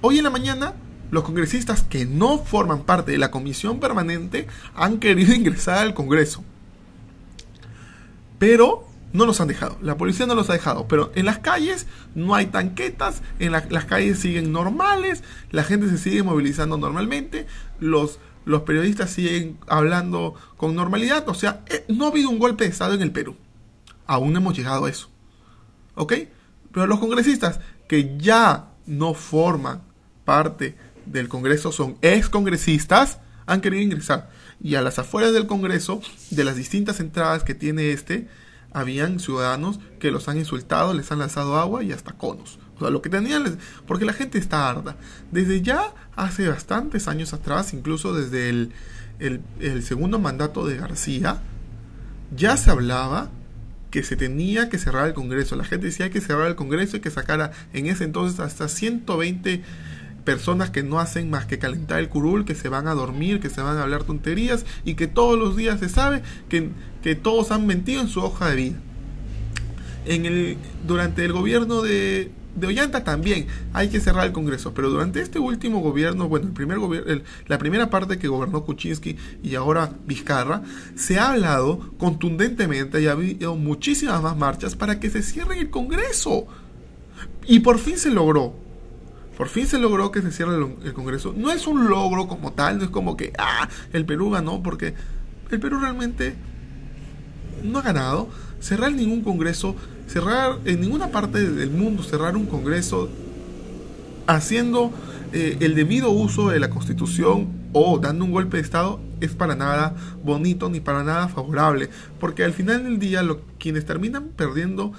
Hoy 0.00 0.16
en 0.16 0.24
la 0.24 0.30
mañana, 0.30 0.72
los 1.10 1.24
congresistas 1.24 1.82
que 1.82 2.06
no 2.06 2.38
forman 2.38 2.82
parte 2.84 3.12
de 3.12 3.18
la 3.18 3.30
comisión 3.30 3.80
permanente 3.80 4.46
han 4.74 4.98
querido 4.98 5.34
ingresar 5.34 5.78
al 5.78 5.94
Congreso. 5.94 6.44
Pero 8.38 8.90
no 9.12 9.26
los 9.26 9.40
han 9.40 9.48
dejado, 9.48 9.76
la 9.82 9.96
policía 9.96 10.26
no 10.26 10.34
los 10.34 10.48
ha 10.50 10.54
dejado, 10.54 10.86
pero 10.86 11.10
en 11.14 11.26
las 11.26 11.40
calles 11.40 11.86
no 12.14 12.34
hay 12.34 12.46
tanquetas, 12.46 13.22
en 13.38 13.52
las 13.52 13.84
calles 13.86 14.20
siguen 14.20 14.52
normales, 14.52 15.24
la 15.50 15.64
gente 15.64 15.88
se 15.88 15.98
sigue 15.98 16.22
movilizando 16.22 16.78
normalmente, 16.78 17.46
los, 17.80 18.20
los 18.44 18.62
periodistas 18.62 19.10
siguen 19.10 19.58
hablando 19.66 20.34
con 20.56 20.76
normalidad, 20.76 21.28
o 21.28 21.34
sea, 21.34 21.64
eh, 21.66 21.84
no 21.88 22.04
ha 22.04 22.10
habido 22.10 22.30
un 22.30 22.38
golpe 22.38 22.64
de 22.64 22.70
Estado 22.70 22.94
en 22.94 23.02
el 23.02 23.10
Perú, 23.10 23.36
aún 24.06 24.32
no 24.32 24.38
hemos 24.38 24.56
llegado 24.56 24.84
a 24.84 24.90
eso, 24.90 25.10
¿ok? 25.96 26.14
Pero 26.72 26.86
los 26.86 27.00
congresistas 27.00 27.58
que 27.88 28.16
ya 28.16 28.68
no 28.86 29.14
forman 29.14 29.82
parte 30.24 30.76
del 31.06 31.28
Congreso, 31.28 31.72
son 31.72 31.96
ex 32.02 32.28
congresistas, 32.28 33.18
han 33.46 33.60
querido 33.60 33.82
ingresar, 33.82 34.30
y 34.62 34.74
a 34.74 34.82
las 34.82 34.98
afueras 34.98 35.32
del 35.32 35.46
Congreso, 35.46 36.00
de 36.30 36.44
las 36.44 36.56
distintas 36.56 37.00
entradas 37.00 37.44
que 37.44 37.54
tiene 37.54 37.92
este, 37.92 38.28
habían 38.72 39.18
ciudadanos 39.18 39.80
que 39.98 40.10
los 40.10 40.28
han 40.28 40.38
insultado, 40.38 40.94
les 40.94 41.10
han 41.10 41.18
lanzado 41.18 41.58
agua 41.58 41.82
y 41.82 41.92
hasta 41.92 42.12
conos. 42.12 42.58
O 42.76 42.80
sea, 42.80 42.90
lo 42.90 43.02
que 43.02 43.10
tenían, 43.10 43.58
porque 43.86 44.04
la 44.04 44.12
gente 44.12 44.38
está 44.38 44.68
harta. 44.68 44.96
Desde 45.30 45.60
ya 45.60 45.92
hace 46.16 46.48
bastantes 46.48 47.08
años 47.08 47.32
atrás, 47.32 47.74
incluso 47.74 48.14
desde 48.14 48.48
el, 48.48 48.72
el, 49.18 49.82
segundo 49.82 50.18
mandato 50.18 50.66
de 50.66 50.76
García, 50.76 51.42
ya 52.34 52.56
se 52.56 52.70
hablaba 52.70 53.30
que 53.90 54.02
se 54.02 54.16
tenía 54.16 54.68
que 54.68 54.78
cerrar 54.78 55.08
el 55.08 55.14
Congreso. 55.14 55.56
La 55.56 55.64
gente 55.64 55.86
decía 55.86 56.10
que 56.10 56.20
cerrar 56.20 56.46
el 56.46 56.54
Congreso 56.54 56.96
y 56.96 57.00
que 57.00 57.10
sacara 57.10 57.52
en 57.72 57.86
ese 57.86 58.04
entonces 58.04 58.40
hasta 58.40 58.68
120 58.68 59.62
personas 60.24 60.70
que 60.70 60.82
no 60.82 60.98
hacen 60.98 61.30
más 61.30 61.46
que 61.46 61.58
calentar 61.58 61.98
el 61.98 62.08
curul, 62.08 62.44
que 62.44 62.54
se 62.54 62.68
van 62.68 62.88
a 62.88 62.94
dormir, 62.94 63.40
que 63.40 63.50
se 63.50 63.60
van 63.60 63.76
a 63.76 63.82
hablar 63.82 64.04
tonterías 64.04 64.64
y 64.84 64.94
que 64.94 65.06
todos 65.06 65.38
los 65.38 65.56
días 65.56 65.80
se 65.80 65.88
sabe 65.88 66.22
que, 66.48 66.70
que 67.02 67.14
todos 67.14 67.50
han 67.50 67.66
mentido 67.66 68.00
en 68.00 68.08
su 68.08 68.20
hoja 68.20 68.50
de 68.50 68.56
vida. 68.56 68.76
En 70.06 70.26
el, 70.26 70.56
durante 70.86 71.24
el 71.24 71.32
gobierno 71.32 71.82
de, 71.82 72.30
de 72.54 72.66
Ollanta 72.66 73.04
también 73.04 73.46
hay 73.72 73.88
que 73.88 74.00
cerrar 74.00 74.26
el 74.26 74.32
Congreso, 74.32 74.74
pero 74.74 74.90
durante 74.90 75.20
este 75.20 75.38
último 75.38 75.80
gobierno, 75.80 76.28
bueno, 76.28 76.46
el 76.46 76.52
primer 76.52 76.78
gobierno, 76.78 77.22
la 77.46 77.58
primera 77.58 77.90
parte 77.90 78.18
que 78.18 78.28
gobernó 78.28 78.64
Kuczynski 78.64 79.16
y 79.42 79.54
ahora 79.54 79.92
Vizcarra, 80.06 80.62
se 80.96 81.18
ha 81.18 81.32
hablado 81.32 81.92
contundentemente 81.98 83.00
y 83.00 83.06
ha 83.06 83.12
habido 83.12 83.56
muchísimas 83.56 84.22
más 84.22 84.36
marchas 84.36 84.74
para 84.74 85.00
que 85.00 85.10
se 85.10 85.22
cierre 85.22 85.58
el 85.58 85.70
Congreso. 85.70 86.46
Y 87.46 87.60
por 87.60 87.78
fin 87.78 87.98
se 87.98 88.10
logró. 88.10 88.54
Por 89.40 89.48
fin 89.48 89.66
se 89.66 89.78
logró 89.78 90.12
que 90.12 90.20
se 90.20 90.32
cierre 90.32 90.54
el, 90.84 90.92
Congreso. 90.92 91.32
No 91.34 91.50
es 91.50 91.66
un 91.66 91.88
logro 91.88 92.28
como 92.28 92.52
tal, 92.52 92.76
no 92.76 92.84
es 92.84 92.90
como 92.90 93.16
que, 93.16 93.32
ah, 93.38 93.70
el 93.94 94.04
Perú 94.04 94.28
ganó, 94.28 94.62
porque 94.62 94.92
el 95.50 95.58
Perú 95.58 95.78
realmente 95.80 96.34
no 97.64 97.78
ha 97.78 97.82
ganado. 97.82 98.28
Cerrar 98.60 98.92
ningún 98.92 99.22
Congreso 99.22 99.76
cerrar 100.06 100.58
en 100.66 100.82
ninguna 100.82 101.06
parte 101.08 101.48
del 101.48 101.70
mundo, 101.70 102.02
cerrar 102.02 102.36
un 102.36 102.44
Congreso 102.44 103.08
haciendo 104.26 104.92
eh, 105.32 105.56
el 105.60 105.74
debido 105.74 106.10
uso 106.10 106.50
de 106.50 106.60
la 106.60 106.68
Constitución 106.68 107.48
o 107.72 107.98
dando 107.98 108.26
un 108.26 108.32
golpe 108.32 108.58
de 108.58 108.62
Estado 108.62 109.00
es 109.22 109.30
para 109.30 109.54
nada 109.54 109.96
bonito 110.22 110.68
ni 110.68 110.80
para 110.80 111.02
nada 111.02 111.28
favorable, 111.28 111.88
porque 112.18 112.44
al 112.44 112.52
final 112.52 112.84
del 112.84 112.98
día 112.98 113.22
lo, 113.22 113.40
quienes 113.58 113.86
terminan 113.86 114.32
perdiendo 114.36 114.92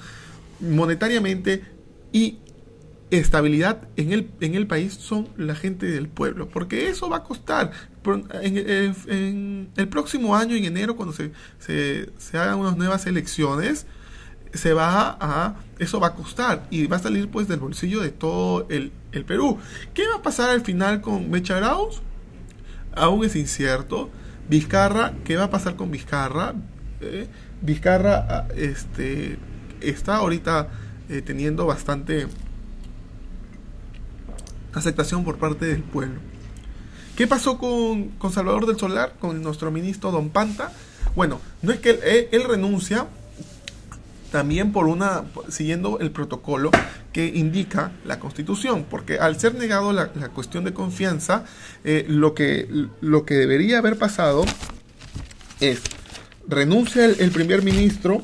monetariamente 0.60 1.62
y 2.12 2.40
estabilidad 3.12 3.90
en 3.98 4.14
el, 4.14 4.32
en 4.40 4.56
el 4.56 4.68
país 4.68 4.94
son 4.94 5.28
la 5.38 5.54
gente 5.54 5.86
del 5.86 6.08
pueblo, 6.08 6.50
porque 6.50 6.88
eso 6.88 7.10
va 7.10 7.18
a 7.18 7.24
costar. 7.24 7.72
En, 8.42 9.70
el 9.76 9.88
próximo 9.90 10.36
año, 10.36 10.56
en 10.56 10.66
enero, 10.66 10.96
cuando 10.96 11.14
se, 11.14 11.32
se, 11.60 12.38
hagan 12.38 12.58
unas 12.58 12.78
nuevas 12.78 13.06
elecciones, 13.06 13.86
se 14.54 14.74
va 14.74 15.18
a, 15.20 15.56
eso 15.78 16.00
va 16.00 16.08
a 16.08 16.14
costar 16.16 16.66
y 16.70 16.88
va 16.88 16.98
a 16.98 17.00
salir 17.00 17.30
pues 17.30 17.48
del 17.48 17.60
bolsillo 17.60 18.02
de 18.02 18.10
todo 18.10 18.68
el, 18.70 18.92
Perú. 19.28 19.60
¿Qué 19.94 20.08
va 20.08 20.16
a 20.16 20.22
pasar 20.22 20.50
al 20.50 20.62
final 20.62 21.02
con 21.02 21.30
Mecha 21.30 21.58
Graus? 21.58 22.02
Aún 22.96 23.26
es 23.26 23.36
incierto. 23.36 24.10
Vizcarra, 24.50 25.14
¿qué 25.26 25.36
va 25.36 25.46
a 25.46 25.50
pasar 25.50 25.76
con 25.76 25.92
Vizcarra? 25.92 26.54
Eh, 27.02 27.28
Vizcarra 27.62 28.26
ah, 28.30 28.48
este, 28.56 29.38
está 29.82 30.18
ahorita 30.18 30.70
eh, 31.10 31.22
teniendo 31.22 31.66
bastante 31.66 32.28
aceptación 34.74 35.24
por 35.24 35.38
parte 35.38 35.66
del 35.66 35.84
pueblo. 35.84 36.20
¿Qué 37.16 37.28
pasó 37.28 37.58
con, 37.58 38.12
Salvador 38.32 38.66
del 38.66 38.78
Solar, 38.78 39.16
con 39.20 39.42
nuestro 39.44 39.72
ministro 39.72 40.12
Don 40.12 40.30
Panta? 40.30 40.72
Bueno, 41.16 41.40
no 41.62 41.72
es 41.72 41.80
que 41.80 41.92
él, 41.92 42.28
él 42.32 42.44
renuncia, 42.46 43.08
también 44.32 44.72
por 44.72 44.88
una 44.88 45.26
siguiendo 45.50 46.00
el 46.00 46.12
protocolo 46.12 46.72
que 47.12 47.28
indica 47.28 47.92
la 48.06 48.20
Constitución, 48.20 48.86
porque 48.90 49.20
al 49.20 49.40
ser 49.40 49.56
negado 49.56 49.92
la, 49.92 50.08
cuestión 50.30 50.64
de 50.64 50.74
confianza, 50.74 51.44
eh, 51.84 52.06
lo, 52.08 52.34
que, 52.34 52.68
lo 53.02 53.26
que 53.26 53.36
debería 53.36 53.80
haber 53.80 53.98
pasado 53.98 54.46
es 55.60 55.82
renuncia 56.48 57.06
el, 57.06 57.32
primer 57.32 57.64
ministro, 57.64 58.24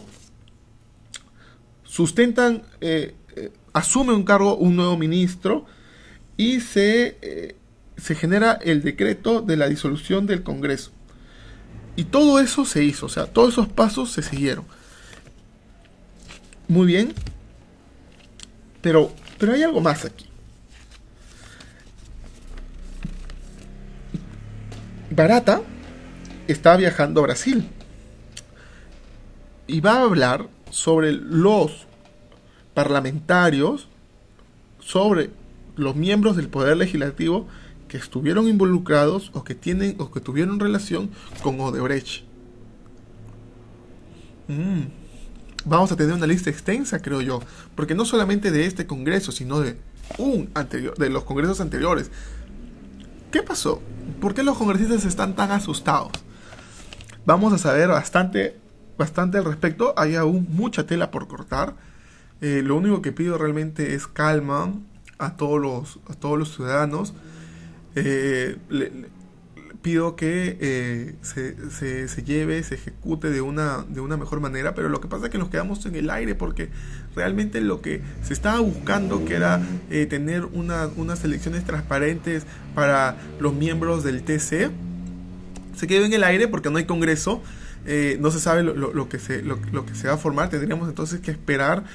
sustentan, 1.84 2.64
eh, 2.82 3.16
eh, 3.36 3.52
asume 3.74 4.14
un 4.14 4.24
cargo 4.24 4.56
un 4.56 4.76
nuevo 4.76 4.98
ministro 4.98 5.66
y 6.38 6.62
se, 6.62 7.56
se 7.98 8.16
genera 8.16 8.54
el 8.54 8.84
decreto 8.84 9.42
de 9.42 9.58
la 9.58 9.68
disolución 9.68 10.26
del 10.28 10.44
Congreso. 10.44 10.92
Y 11.96 12.06
todo 12.06 12.40
eso 12.40 12.64
se 12.64 12.84
hizo, 12.84 13.08
o 13.08 13.10
sea, 13.10 13.26
todos 13.26 13.54
esos 13.54 13.68
pasos 13.68 14.12
se 14.12 14.22
siguieron. 14.22 14.66
Muy 16.68 16.86
bien. 16.86 17.14
Pero, 18.82 19.12
pero 19.40 19.54
hay 19.54 19.64
algo 19.64 19.82
más 19.82 20.06
aquí. 20.06 20.28
Barata 25.10 25.62
está 26.48 26.78
viajando 26.78 27.22
a 27.22 27.24
Brasil 27.24 27.68
y 29.66 29.80
va 29.82 29.94
a 29.94 30.04
hablar 30.04 30.48
sobre 30.70 31.12
los 31.12 31.88
parlamentarios, 32.74 33.88
sobre 34.80 35.32
los 35.78 35.96
miembros 35.96 36.36
del 36.36 36.50
Poder 36.50 36.78
Legislativo 36.78 37.48
que 37.88 37.98
estuvieron 37.98 38.48
involucrados 38.48 39.32
o 39.34 39.44
que 39.44 39.56
tienen 39.56 39.96
o 40.00 40.12
que 40.12 40.20
tuvieron 40.20 40.60
relación 40.60 41.10
con 41.42 41.60
Odebrecht. 41.60 42.24
Mm 44.48 45.08
vamos 45.68 45.92
a 45.92 45.96
tener 45.96 46.14
una 46.14 46.28
lista 46.28 46.50
extensa, 46.50 47.02
creo 47.02 47.22
yo, 47.22 47.42
porque 47.76 47.96
no 47.96 48.06
solamente 48.06 48.52
de 48.52 48.66
este 48.66 48.88
Congreso, 48.88 49.32
sino 49.32 49.60
de 49.60 49.78
un 50.18 50.50
anterior, 50.54 50.98
de 50.98 51.10
los 51.10 51.24
congresos 51.24 51.60
anteriores. 51.60 52.10
¿Qué 53.32 53.44
pasó? 53.44 53.82
¿Por 54.22 54.34
qué 54.34 54.44
los 54.44 54.58
congresistas 54.58 55.04
están 55.04 55.36
tan 55.36 55.52
asustados? 55.52 56.12
Vamos 57.26 57.52
a 57.52 57.58
saber 57.58 57.90
bastante, 57.90 58.58
bastante 58.98 59.38
al 59.38 59.44
respecto. 59.44 59.94
Hay 59.98 60.16
aún 60.16 60.48
mucha 60.50 60.86
tela 60.86 61.12
por 61.12 61.28
cortar. 61.28 61.76
Eh, 62.40 62.62
lo 62.64 62.78
único 62.78 63.02
que 63.02 63.12
pido 63.12 63.38
realmente 63.38 63.96
es 63.96 64.08
calma 64.08 64.74
a 65.18 65.36
todos 65.36 65.60
los, 65.60 66.00
a 66.10 66.14
todos 66.14 66.38
los 66.38 66.54
ciudadanos. 66.56 67.14
Eh, 67.96 68.58
pido 69.82 70.16
que 70.16 70.58
eh, 70.60 71.16
se, 71.22 72.08
se, 72.08 72.24
lleve, 72.24 72.62
se 72.64 72.76
ejecute 72.76 73.30
de 73.30 73.42
una, 73.42 73.86
de 73.88 74.02
una 74.02 74.18
mejor 74.18 74.40
manera, 74.40 74.76
pero 74.76 74.90
lo 74.90 75.00
que 75.00 75.08
pasa 75.08 75.26
es 75.26 75.32
que 75.32 75.38
nos 75.38 75.50
quedamos 75.50 75.86
en 75.86 75.96
el 75.96 76.10
aire 76.10 76.36
porque 76.36 76.70
realmente 77.16 77.62
lo 77.62 77.82
que 77.82 78.02
se 78.22 78.34
estaba 78.34 78.60
buscando, 78.60 79.24
que 79.24 79.36
era 79.36 79.62
eh, 79.90 80.06
tener 80.06 80.46
unas 80.46 81.24
elecciones 81.24 81.64
transparentes 81.64 82.46
para 82.76 83.16
los 83.40 83.54
miembros 83.54 84.04
del 84.04 84.24
TC, 84.24 84.72
se 85.76 85.88
quedó 85.88 86.06
en 86.06 86.14
el 86.14 86.24
aire 86.24 86.48
porque 86.48 86.70
no 86.70 86.78
hay 86.78 86.86
congreso. 86.86 87.42
No 88.20 88.32
se 88.32 88.42
sabe 88.42 88.64
lo, 88.64 88.74
lo, 88.76 89.08
que 89.08 89.18
se, 89.18 89.42
lo, 89.44 89.62
que 89.62 89.96
se 89.96 90.10
va 90.10 90.16
a 90.16 90.18
formar, 90.18 90.50
tendríamos 90.50 90.90
entonces 90.90 91.22
que 91.22 91.32
esperar 91.32 91.86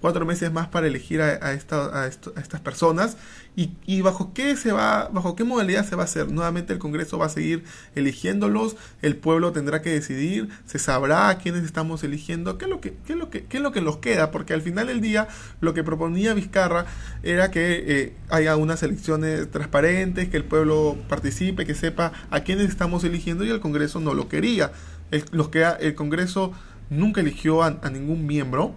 cuatro 0.00 0.24
meses 0.26 0.52
más 0.52 0.68
para 0.68 0.86
elegir 0.86 1.20
a, 1.20 1.52
esta, 1.52 2.02
a, 2.02 2.06
estas 2.06 2.60
personas 2.60 3.16
y, 3.56 3.70
y, 3.86 4.02
bajo 4.02 4.32
qué 4.32 4.56
se 4.56 4.72
va 4.72 5.08
bajo 5.12 5.34
qué 5.34 5.44
modalidad 5.44 5.84
se 5.84 5.96
va 5.96 6.02
a 6.02 6.04
hacer 6.04 6.30
nuevamente 6.30 6.72
el 6.72 6.78
Congreso 6.78 7.18
va 7.18 7.26
a 7.26 7.30
seguir 7.30 7.64
eligiéndolos 7.94 8.76
el 9.02 9.16
pueblo 9.16 9.52
tendrá 9.52 9.82
que 9.82 9.90
decidir 9.90 10.48
se 10.66 10.78
sabrá 10.78 11.28
a 11.28 11.38
quiénes 11.38 11.64
estamos 11.64 12.04
eligiendo 12.04 12.58
qué 12.58 12.66
es 12.66 12.70
lo 12.70 12.80
que 12.80 12.94
qué 13.06 13.14
es 13.14 13.18
lo 13.18 13.30
que 13.30 13.44
qué 13.44 13.56
es 13.56 13.62
lo 13.62 13.72
que 13.72 13.80
nos 13.80 13.96
queda 13.96 14.30
porque 14.30 14.54
al 14.54 14.62
final 14.62 14.86
del 14.86 15.00
día 15.00 15.26
lo 15.60 15.74
que 15.74 15.82
proponía 15.82 16.34
Vizcarra 16.34 16.86
era 17.22 17.50
que 17.50 17.84
eh, 17.86 18.12
haya 18.30 18.56
unas 18.56 18.82
elecciones 18.82 19.50
transparentes 19.50 20.28
que 20.28 20.36
el 20.36 20.44
pueblo 20.44 20.96
participe 21.08 21.66
que 21.66 21.74
sepa 21.74 22.12
a 22.30 22.40
quiénes 22.40 22.68
estamos 22.68 23.04
eligiendo 23.04 23.44
y 23.44 23.50
el 23.50 23.60
Congreso 23.60 24.00
no 24.00 24.14
lo 24.14 24.28
quería. 24.28 24.72
El, 25.10 25.24
los 25.32 25.48
que 25.48 25.64
el 25.80 25.94
Congreso 25.94 26.52
nunca 26.90 27.20
eligió 27.20 27.62
a 27.62 27.90
ningún 27.90 28.26
miembro 28.26 28.74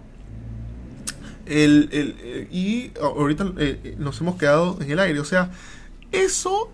el, 1.52 1.88
el, 1.92 2.16
eh, 2.18 2.48
y 2.50 2.90
ahorita 3.00 3.52
eh, 3.58 3.80
eh, 3.84 3.96
nos 3.98 4.20
hemos 4.20 4.36
quedado 4.36 4.78
en 4.80 4.90
el 4.90 4.98
aire. 4.98 5.20
O 5.20 5.24
sea, 5.24 5.50
eso 6.10 6.70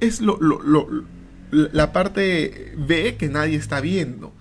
es 0.00 0.20
lo, 0.20 0.36
lo, 0.40 0.60
lo, 0.62 1.04
la 1.50 1.92
parte 1.92 2.74
B 2.76 3.16
que 3.16 3.28
nadie 3.28 3.56
está 3.56 3.80
viendo. 3.80 4.32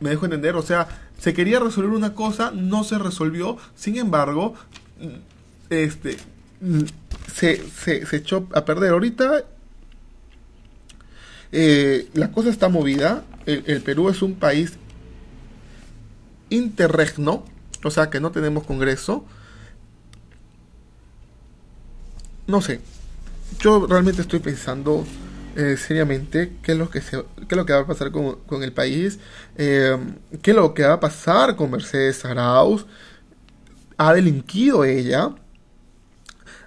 Me 0.00 0.10
dejo 0.10 0.26
entender, 0.26 0.54
o 0.54 0.62
sea, 0.62 0.88
se 1.18 1.34
quería 1.34 1.60
resolver 1.60 1.90
una 1.90 2.14
cosa, 2.14 2.52
no 2.54 2.84
se 2.84 2.98
resolvió, 2.98 3.58
sin 3.74 3.96
embargo, 3.96 4.54
este, 5.68 6.16
se, 7.34 7.62
se, 7.68 8.06
se 8.06 8.16
echó 8.16 8.48
a 8.54 8.64
perder. 8.64 8.92
Ahorita 8.92 9.44
la 12.14 12.30
cosa 12.32 12.48
está 12.48 12.68
movida, 12.68 13.24
el, 13.44 13.64
el 13.66 13.82
Perú 13.82 14.08
es 14.08 14.22
un 14.22 14.34
país 14.34 14.74
interregno, 16.48 17.44
o 17.84 17.90
sea 17.90 18.10
que 18.10 18.20
no 18.20 18.30
tenemos 18.30 18.64
Congreso. 18.64 19.24
No 22.46 22.60
sé, 22.60 22.80
yo 23.60 23.86
realmente 23.86 24.22
estoy 24.22 24.40
pensando 24.40 25.06
eh, 25.56 25.76
seriamente 25.76 26.52
qué 26.62 26.72
es, 26.72 26.78
lo 26.78 26.90
que 26.90 27.00
se, 27.00 27.16
qué 27.16 27.46
es 27.50 27.56
lo 27.56 27.66
que 27.66 27.72
va 27.72 27.80
a 27.80 27.86
pasar 27.86 28.10
con, 28.10 28.62
el 28.62 28.72
país, 28.72 29.18
eh, 29.56 29.96
qué 30.42 30.50
es 30.50 30.56
lo 30.56 30.74
que 30.74 30.84
va 30.84 30.94
a 30.94 31.00
pasar 31.00 31.56
con 31.56 31.70
Mercedes 31.70 32.24
Arauz. 32.24 32.86
Ha 33.96 34.14
delinquido 34.14 34.84
ella. 34.84 35.34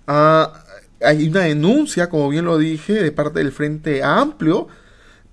hay 0.05 1.27
una 1.27 1.41
denuncia, 1.41 2.09
como 2.09 2.29
bien 2.29 2.45
lo 2.45 2.57
dije, 2.57 2.93
de 2.93 3.11
parte 3.11 3.39
del 3.39 3.51
Frente 3.51 4.03
Amplio 4.03 4.67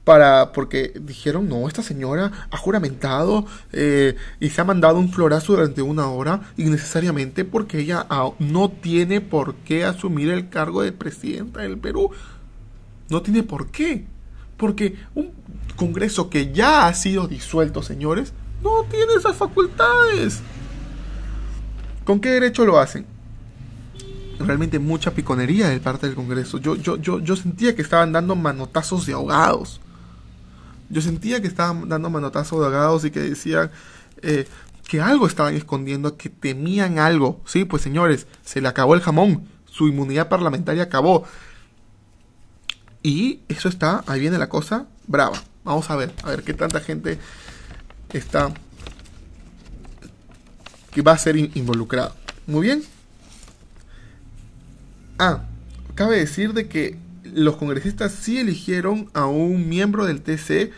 para 0.05 0.53
porque 0.53 0.93
dijeron 1.01 1.49
no 1.49 1.69
esta 1.69 1.83
señora 1.83 2.49
ha 2.51 2.57
juramentado 2.57 3.47
eh, 3.73 4.17
y 4.41 4.49
se 4.51 4.61
ha 4.61 4.65
mandado 4.65 4.99
un 4.99 5.13
florazo 5.13 5.53
durante 5.53 5.83
una 5.83 6.09
hora 6.09 6.41
innecesariamente 6.57 7.45
porque 7.45 7.81
ella 7.81 8.07
no 8.39 8.71
tiene 8.71 9.21
por 9.21 9.55
qué 9.57 9.85
asumir 9.85 10.31
el 10.31 10.49
cargo 10.49 10.83
de 10.83 10.93
presidenta 10.93 11.61
del 11.61 11.79
Perú 11.79 12.11
no 13.11 13.23
tiene 13.23 13.43
por 13.43 13.71
qué 13.71 14.07
porque 14.57 14.97
un 15.15 15.33
Congreso 15.77 16.29
que 16.29 16.53
ya 16.53 16.87
ha 16.87 16.95
sido 16.95 17.29
disuelto 17.29 17.83
señores 17.83 18.33
no 18.63 18.85
tiene 18.91 19.15
esas 19.15 19.37
facultades 19.37 20.41
con 22.05 22.21
qué 22.21 22.31
derecho 22.31 22.65
lo 22.65 22.79
hacen 22.79 23.07
realmente 24.39 24.79
mucha 24.79 25.11
piconería 25.13 25.69
de 25.69 25.81
parte 25.81 26.07
del 26.07 26.17
Congreso. 26.17 26.57
Yo, 26.57 26.75
yo, 26.75 26.97
yo, 26.97 27.21
yo 27.21 27.37
sentía 27.37 27.75
que 27.77 27.83
estaban 27.83 28.11
dando 28.11 28.35
manotazos 28.37 29.05
de 29.05 29.13
ahogados. 29.13 29.81
Yo 30.91 31.01
sentía 31.01 31.41
que 31.41 31.47
estaban 31.47 31.89
dando 31.89 32.11
manotazos 32.11 32.59
de 32.61 32.67
ahogados 32.67 33.05
y 33.05 33.11
que 33.11 33.21
decían 33.21 33.71
eh, 34.23 34.47
que 34.89 35.01
algo 35.01 35.27
estaban 35.27 35.55
escondiendo, 35.55 36.17
que 36.17 36.29
temían 36.29 36.99
algo. 36.99 37.41
Sí, 37.47 37.65
pues 37.65 37.83
señores, 37.83 38.27
se 38.45 38.61
le 38.61 38.69
acabó 38.69 38.95
el 38.95 39.01
jamón. 39.01 39.49
Su 39.67 39.89
inmunidad 39.89 40.29
parlamentaria 40.29 40.83
acabó. 40.83 41.25
Y 43.03 43.41
eso 43.49 43.69
está, 43.69 44.05
ahí 44.07 44.21
viene 44.21 44.37
la 44.37 44.49
cosa 44.49 44.87
brava. 45.07 45.41
Vamos 45.65 45.89
a 45.91 45.97
ver, 45.97 46.13
a 46.25 46.31
ver 46.31 46.43
qué 46.43 46.55
tanta 46.55 46.81
gente 46.81 47.19
está 48.13 48.53
que 50.91 51.03
va 51.03 51.13
a 51.13 51.19
ser 51.19 51.37
involucrada. 51.37 52.15
Muy 52.47 52.63
bien. 52.63 52.83
Ah, 55.19 55.45
cabe 55.95 56.19
decir 56.19 56.53
de 56.53 56.69
que 56.69 56.99
los 57.35 57.57
congresistas 57.57 58.13
sí 58.13 58.39
eligieron 58.39 59.11
a 59.15 59.27
un 59.27 59.69
miembro 59.69 60.07
del 60.07 60.23
TC, 60.23 60.73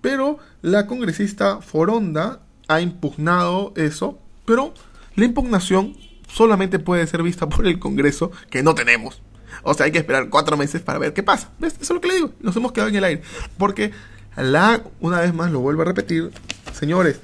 pero 0.00 0.38
la 0.62 0.86
congresista 0.86 1.60
Foronda 1.60 2.40
ha 2.68 2.80
impugnado 2.80 3.72
eso, 3.76 4.18
pero 4.44 4.74
la 5.14 5.24
impugnación 5.24 5.96
solamente 6.28 6.78
puede 6.78 7.06
ser 7.06 7.22
vista 7.22 7.48
por 7.48 7.66
el 7.66 7.78
Congreso, 7.78 8.32
que 8.50 8.62
no 8.62 8.74
tenemos. 8.74 9.22
O 9.62 9.74
sea, 9.74 9.86
hay 9.86 9.92
que 9.92 9.98
esperar 9.98 10.28
cuatro 10.30 10.56
meses 10.56 10.80
para 10.80 10.98
ver 10.98 11.12
qué 11.12 11.22
pasa. 11.22 11.50
¿Ves? 11.58 11.74
Eso 11.74 11.82
es 11.82 11.90
lo 11.90 12.00
que 12.00 12.08
le 12.08 12.14
digo. 12.14 12.32
Nos 12.40 12.56
hemos 12.56 12.72
quedado 12.72 12.88
en 12.88 12.96
el 12.96 13.04
aire. 13.04 13.22
Porque 13.58 13.92
la, 14.36 14.82
una 15.00 15.20
vez 15.20 15.34
más 15.34 15.50
lo 15.50 15.60
vuelvo 15.60 15.82
a 15.82 15.84
repetir, 15.84 16.30
señores, 16.72 17.20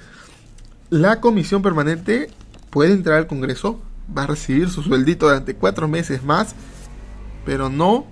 la 0.91 1.21
comisión 1.21 1.63
permanente 1.63 2.31
puede 2.71 2.93
entrar 2.93 3.19
al 3.19 3.27
Congreso, 3.27 3.81
va 4.17 4.25
a 4.25 4.27
recibir 4.27 4.69
su 4.71 4.83
sueldito 4.83 5.27
durante 5.27 5.55
cuatro 5.55 5.89
meses 5.89 6.23
más, 6.23 6.55
pero 7.45 7.69
no 7.71 8.07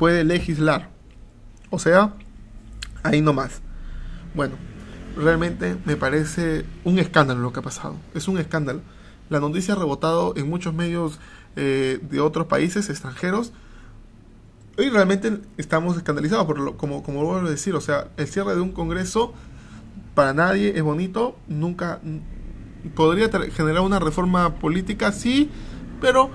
puede 0.00 0.24
legislar. 0.24 0.88
O 1.68 1.78
sea, 1.78 2.14
ahí 3.02 3.20
no 3.20 3.34
más. 3.34 3.60
Bueno, 4.34 4.54
realmente 5.14 5.76
me 5.84 5.94
parece 5.94 6.64
un 6.84 6.98
escándalo 6.98 7.42
lo 7.42 7.52
que 7.52 7.60
ha 7.60 7.62
pasado. 7.62 7.96
Es 8.14 8.26
un 8.26 8.38
escándalo. 8.38 8.80
La 9.28 9.40
noticia 9.40 9.74
ha 9.74 9.76
rebotado 9.76 10.32
en 10.38 10.48
muchos 10.48 10.72
medios 10.72 11.20
eh, 11.54 12.00
de 12.00 12.18
otros 12.18 12.46
países 12.46 12.88
extranjeros. 12.88 13.52
Y 14.78 14.88
realmente 14.88 15.38
estamos 15.58 15.98
escandalizados, 15.98 16.46
por 16.46 16.58
lo, 16.58 16.78
como, 16.78 17.02
como 17.02 17.22
vuelvo 17.22 17.46
a 17.46 17.50
decir, 17.50 17.74
o 17.74 17.82
sea, 17.82 18.08
el 18.16 18.26
cierre 18.26 18.54
de 18.54 18.62
un 18.62 18.72
congreso 18.72 19.34
para 20.14 20.32
nadie 20.32 20.72
es 20.78 20.82
bonito, 20.82 21.36
nunca 21.46 22.00
podría 22.94 23.28
generar 23.50 23.82
una 23.82 23.98
reforma 23.98 24.54
política, 24.54 25.12
sí, 25.12 25.50
pero 26.00 26.30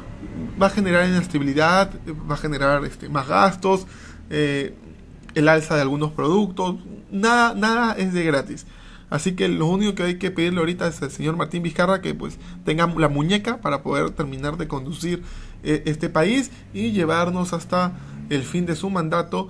va 0.62 0.68
a 0.68 0.70
generar 0.70 1.08
inestabilidad, 1.08 1.92
va 2.30 2.36
a 2.36 2.38
generar 2.38 2.84
este, 2.86 3.10
más 3.10 3.28
gastos, 3.28 3.88
eh, 4.30 4.76
el 5.34 5.48
alza 5.48 5.76
de 5.76 5.82
algunos 5.82 6.12
productos, 6.12 6.76
nada, 7.12 7.54
nada 7.54 7.94
es 7.94 8.14
de 8.14 8.24
gratis. 8.24 8.66
Así 9.10 9.36
que 9.36 9.48
lo 9.48 9.68
único 9.68 9.96
que 9.96 10.04
hay 10.04 10.18
que 10.18 10.32
pedirle 10.32 10.60
ahorita 10.60 10.88
es 10.88 11.02
al 11.02 11.12
señor 11.12 11.38
Martín 11.38 11.62
Vizcarra 11.62 12.02
que 12.02 12.16
pues 12.16 12.38
tenga 12.66 12.88
la 12.88 13.08
muñeca 13.08 13.58
para 13.62 13.84
poder 13.84 14.10
terminar 14.12 14.58
de 14.58 14.68
conducir 14.68 15.22
eh, 15.64 15.84
este 15.86 16.10
país 16.10 16.52
y 16.74 16.92
llevarnos 16.92 17.54
hasta 17.54 17.94
el 18.30 18.44
fin 18.44 18.66
de 18.66 18.76
su 18.76 18.90
mandato 18.90 19.50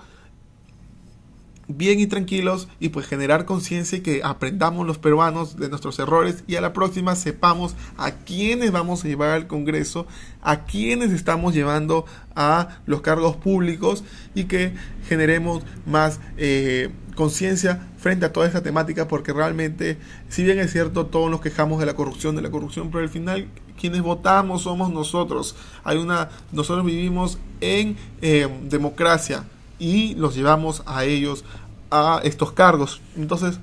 bien 1.68 2.00
y 2.00 2.08
tranquilos 2.08 2.68
y 2.80 2.90
pues 2.90 3.08
generar 3.08 3.46
conciencia 3.46 3.98
y 3.98 4.02
que 4.02 4.22
aprendamos 4.24 4.86
los 4.86 4.98
peruanos 4.98 5.58
de 5.58 5.70
nuestros 5.70 5.98
errores 6.00 6.44
y 6.48 6.56
a 6.56 6.62
la 6.62 6.74
próxima 6.74 7.16
sepamos 7.16 7.76
a 7.98 8.12
quiénes 8.12 8.72
vamos 8.72 9.04
a 9.04 9.08
llevar 9.08 9.30
al 9.30 9.48
Congreso, 9.48 10.06
a 10.42 10.66
quiénes 10.66 11.12
estamos 11.12 11.54
llevando 11.54 12.06
a 12.36 12.80
los 12.86 13.02
cargos 13.02 13.36
públicos 13.36 14.04
y 14.36 14.46
que 14.46 14.74
generemos 15.08 15.64
más 15.86 16.20
eh, 16.38 16.90
conciencia 17.16 17.88
frente 17.98 18.26
a 18.26 18.34
toda 18.34 18.46
esta 18.46 18.62
temática 18.62 19.08
porque 19.08 19.34
realmente 19.34 19.98
si 20.30 20.44
bien 20.44 20.60
es 20.60 20.72
cierto 20.72 21.08
todos 21.08 21.32
nos 21.32 21.42
quejamos 21.42 21.80
de 21.80 21.86
la 21.86 21.96
corrupción 21.96 22.36
de 22.36 22.42
la 22.42 22.52
corrupción 22.52 22.92
pero 22.92 23.04
al 23.04 23.10
final 23.10 23.48
quienes 23.80 24.02
votamos 24.02 24.64
somos 24.64 24.92
nosotros. 24.92 25.56
Hay 25.84 25.98
una 25.98 26.30
nosotros 26.52 26.86
vivimos 26.86 27.40
en 27.62 27.98
eh, 28.22 28.48
democracia 28.64 29.46
y 29.80 30.16
los 30.16 30.36
llevamos 30.36 30.84
a 30.86 31.06
ellos 31.06 31.44
a 31.92 32.22
estos 32.24 32.52
cargos. 32.52 33.02
Entonces, 33.16 33.60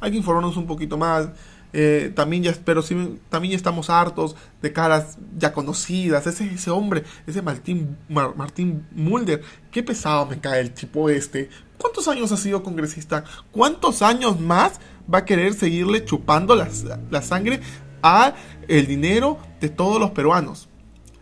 hay 0.00 0.10
que 0.10 0.16
informarnos 0.16 0.56
un 0.56 0.66
poquito 0.66 0.98
más. 0.98 1.28
Eh, 1.74 2.12
también 2.14 2.42
ya 2.42 2.54
pero 2.66 2.82
sí, 2.82 3.18
también 3.30 3.54
estamos 3.54 3.88
hartos 3.88 4.36
de 4.60 4.72
caras 4.72 5.16
ya 5.38 5.52
conocidas. 5.52 6.26
Ese, 6.26 6.52
ese 6.52 6.70
hombre, 6.70 7.04
ese 7.26 7.40
Martín, 7.40 7.96
Martín 8.08 8.86
Mulder, 8.92 9.42
qué 9.70 9.82
pesado 9.82 10.26
me 10.26 10.38
cae 10.38 10.60
el 10.60 10.72
tipo 10.72 11.08
este. 11.08 11.48
¿Cuántos 11.78 12.08
años 12.08 12.30
ha 12.32 12.36
sido 12.36 12.62
congresista? 12.62 13.24
¿Cuántos 13.50 14.02
años 14.02 14.38
más 14.38 14.80
va 15.12 15.18
a 15.18 15.24
querer 15.24 15.54
seguirle 15.54 16.04
chupando 16.04 16.54
la, 16.54 16.68
la 17.10 17.22
sangre 17.22 17.60
a 18.02 18.34
el 18.68 18.86
dinero 18.86 19.38
de 19.60 19.68
todos 19.68 19.98
los 19.98 20.10
peruanos? 20.10 20.68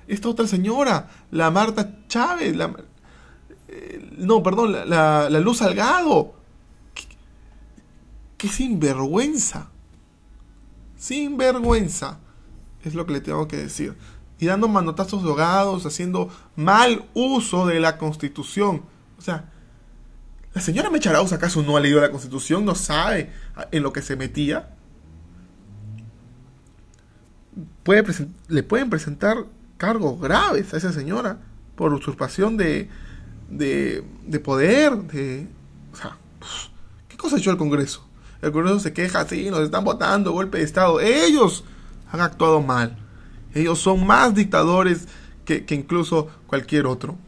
Esta 0.08 0.28
otra 0.28 0.48
señora, 0.48 1.08
la 1.30 1.52
Marta 1.52 2.00
Chávez, 2.08 2.56
la, 2.56 2.74
no, 4.16 4.42
perdón, 4.42 4.72
la, 4.88 5.28
Luz 5.30 5.58
Salgado. 5.58 6.34
¿Qué, 8.36 8.48
sinvergüenza. 8.48 9.68
Sinvergüenza. 10.96 12.18
Es 12.84 12.94
lo 12.94 13.06
que 13.06 13.14
le 13.14 13.20
tengo 13.20 13.48
que 13.48 13.56
decir. 13.56 13.96
Y 14.38 14.46
dando 14.46 14.68
manotazos 14.68 15.22
drogados, 15.22 15.84
haciendo 15.84 16.30
mal 16.56 17.04
uso 17.14 17.66
de 17.66 17.80
la 17.80 17.98
Constitución. 17.98 18.82
O 19.18 19.22
sea, 19.22 19.50
¿la 20.54 20.60
señora 20.60 20.90
Mecharaus 20.90 21.32
acaso 21.32 21.62
no 21.62 21.76
ha 21.76 21.80
leído 21.80 22.00
la 22.00 22.10
Constitución? 22.10 22.64
¿No 22.64 22.74
sabe 22.74 23.32
en 23.70 23.82
lo 23.82 23.92
que 23.92 24.02
se 24.02 24.16
metía? 24.16 24.74
Puede 27.82 28.04
le 28.48 28.62
pueden 28.62 28.88
presentar 28.88 29.46
cargos 29.76 30.20
graves 30.20 30.72
a 30.72 30.76
esa 30.76 30.92
señora 30.92 31.38
por 31.74 31.92
usurpación 31.92 32.56
de, 32.56 32.88
de, 33.50 34.04
de 34.26 34.40
poder, 34.40 34.96
de... 34.96 35.46
O 35.92 35.96
sea, 35.96 36.16
¿qué 37.08 37.16
cosa 37.16 37.36
ha 37.36 37.38
hecho 37.38 37.50
el 37.50 37.56
Congreso? 37.56 38.06
El 38.40 38.52
Congreso 38.52 38.80
se 38.80 38.92
queja, 38.92 39.26
sí, 39.26 39.50
nos 39.50 39.60
están 39.60 39.84
votando, 39.84 40.32
golpe 40.32 40.58
de 40.58 40.64
Estado. 40.64 41.00
Ellos 41.00 41.64
han 42.10 42.20
actuado 42.20 42.62
mal. 42.62 42.96
Ellos 43.54 43.78
son 43.78 44.06
más 44.06 44.34
dictadores 44.34 45.08
que, 45.44 45.64
incluso 45.70 46.28
cualquier 46.46 46.86
otro. 46.86 47.18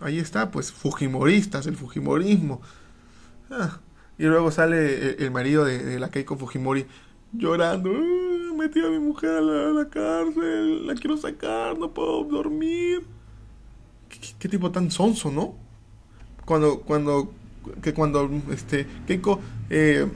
Ahí 0.00 0.18
está, 0.18 0.50
pues, 0.50 0.70
Fujimoristas, 0.70 1.66
el 1.66 1.76
Fujimorismo. 1.76 2.60
Ah, 3.50 3.80
y 4.18 4.24
luego 4.24 4.50
sale 4.50 5.16
el, 5.24 5.30
marido 5.30 5.64
de, 5.64 5.98
la 5.98 6.10
Keiko 6.10 6.36
Fujimori 6.36 6.86
llorando. 7.32 7.90
Ah, 7.90 8.54
metí 8.56 8.80
a 8.80 8.90
mi 8.90 8.98
mujer 8.98 9.30
a 9.30 9.40
la, 9.40 9.88
cárcel, 9.88 10.86
la 10.86 10.94
quiero 10.94 11.16
sacar, 11.16 11.78
no 11.78 11.92
puedo 11.92 12.24
dormir 12.24 13.13
qué, 14.38 14.48
tipo 14.48 14.70
tan 14.70 14.90
sonso, 14.90 15.30
¿no? 15.30 15.54
Cuando, 16.44 16.80
cuando, 16.80 17.32
que 17.82 17.94
cuando 17.94 18.30
este, 18.50 18.86
Keiko 19.06 19.40
eh, 19.70 20.06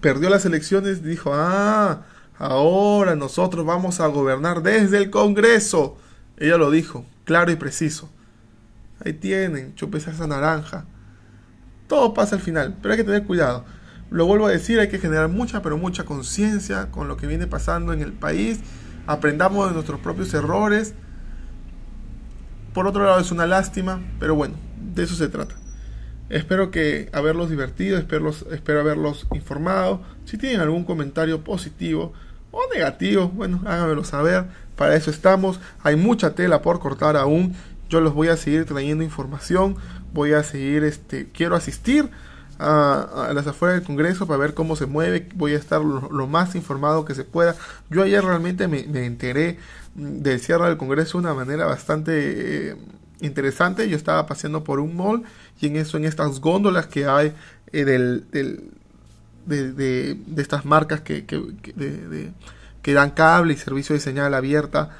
perdió 0.00 0.30
las 0.30 0.44
elecciones, 0.44 1.02
dijo, 1.02 1.32
ah, 1.34 2.02
ahora 2.38 3.16
nosotros 3.16 3.64
vamos 3.64 4.00
a 4.00 4.06
gobernar 4.06 4.62
desde 4.62 4.98
el 4.98 5.10
Congreso. 5.10 5.96
Ella 6.36 6.56
lo 6.56 6.70
dijo, 6.70 7.04
claro 7.24 7.50
y 7.50 7.56
preciso. 7.56 8.10
Ahí 9.04 9.12
tienen, 9.14 9.74
chupes 9.74 10.06
esa 10.06 10.26
naranja. 10.26 10.86
Todo 11.88 12.14
pasa 12.14 12.36
al 12.36 12.42
final, 12.42 12.76
pero 12.80 12.92
hay 12.92 12.98
que 12.98 13.04
tener 13.04 13.24
cuidado. 13.24 13.64
Lo 14.10 14.26
vuelvo 14.26 14.46
a 14.46 14.50
decir, 14.50 14.78
hay 14.78 14.88
que 14.88 14.98
generar 14.98 15.28
mucha, 15.28 15.60
pero 15.62 15.76
mucha 15.76 16.04
conciencia 16.04 16.90
con 16.90 17.08
lo 17.08 17.16
que 17.16 17.26
viene 17.26 17.46
pasando 17.46 17.92
en 17.92 18.00
el 18.00 18.12
país. 18.12 18.60
Aprendamos 19.06 19.68
de 19.68 19.74
nuestros 19.74 20.00
propios 20.00 20.32
errores 20.34 20.94
por 22.74 22.86
otro 22.86 23.04
lado 23.04 23.20
es 23.20 23.30
una 23.30 23.46
lástima, 23.46 24.02
pero 24.20 24.34
bueno, 24.34 24.56
de 24.94 25.04
eso 25.04 25.14
se 25.14 25.28
trata. 25.28 25.54
Espero 26.28 26.70
que 26.70 27.08
haberlos 27.12 27.48
divertido, 27.48 27.96
espero, 27.96 28.30
espero 28.50 28.80
haberlos 28.80 29.26
informado. 29.34 30.02
Si 30.26 30.36
tienen 30.36 30.60
algún 30.60 30.84
comentario 30.84 31.42
positivo 31.42 32.12
o 32.50 32.60
negativo, 32.74 33.28
bueno, 33.28 33.62
háganmelo 33.64 34.04
saber. 34.04 34.44
Para 34.76 34.96
eso 34.96 35.10
estamos. 35.10 35.60
Hay 35.82 35.96
mucha 35.96 36.34
tela 36.34 36.60
por 36.60 36.80
cortar 36.80 37.16
aún. 37.16 37.54
Yo 37.88 38.00
los 38.00 38.14
voy 38.14 38.28
a 38.28 38.36
seguir 38.36 38.64
trayendo 38.64 39.04
información 39.04 39.76
voy 40.14 40.32
a 40.32 40.42
seguir, 40.44 40.84
este, 40.84 41.28
quiero 41.30 41.56
asistir 41.56 42.08
a, 42.58 43.32
las 43.34 43.46
afueras 43.48 43.78
del 43.78 43.86
Congreso 43.86 44.26
para 44.26 44.38
ver 44.38 44.54
cómo 44.54 44.76
se 44.76 44.86
mueve, 44.86 45.28
voy 45.34 45.54
a 45.54 45.58
estar 45.58 45.82
lo, 45.82 46.26
más 46.28 46.54
informado 46.54 47.04
que 47.04 47.14
se 47.14 47.24
pueda. 47.24 47.56
Yo 47.90 48.04
ayer 48.04 48.24
realmente 48.24 48.68
me, 48.68 48.78
enteré 49.04 49.58
del 49.94 50.40
cierre 50.40 50.68
del 50.68 50.76
Congreso 50.76 51.18
de 51.18 51.24
una 51.26 51.34
manera 51.34 51.66
bastante 51.66 52.70
eh, 52.70 52.76
interesante. 53.20 53.88
Yo 53.88 53.96
estaba 53.96 54.26
paseando 54.26 54.64
por 54.64 54.80
un 54.80 54.96
mall 54.96 55.22
y 55.60 55.66
en 55.66 55.76
eso, 55.76 55.96
en 55.96 56.04
estas 56.04 56.40
góndolas 56.40 56.86
que 56.86 57.06
hay 57.06 57.32
eh, 57.72 57.84
del, 57.84 58.26
del 58.30 58.70
de, 59.46 59.72
de, 59.72 60.42
estas 60.42 60.64
marcas 60.64 61.00
que, 61.00 61.26
que, 61.26 61.36
de, 61.36 62.32
que, 62.82 62.92
dan 62.94 63.10
cable 63.10 63.52
y 63.52 63.56
servicio 63.56 63.94
de 63.94 64.00
señal 64.00 64.32
abierta 64.32 64.96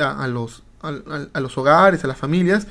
a, 0.00 0.28
los, 0.28 0.62
a 0.80 1.40
los 1.40 1.58
hogares, 1.58 2.04
a 2.04 2.06
las 2.06 2.16
familias, 2.16 2.68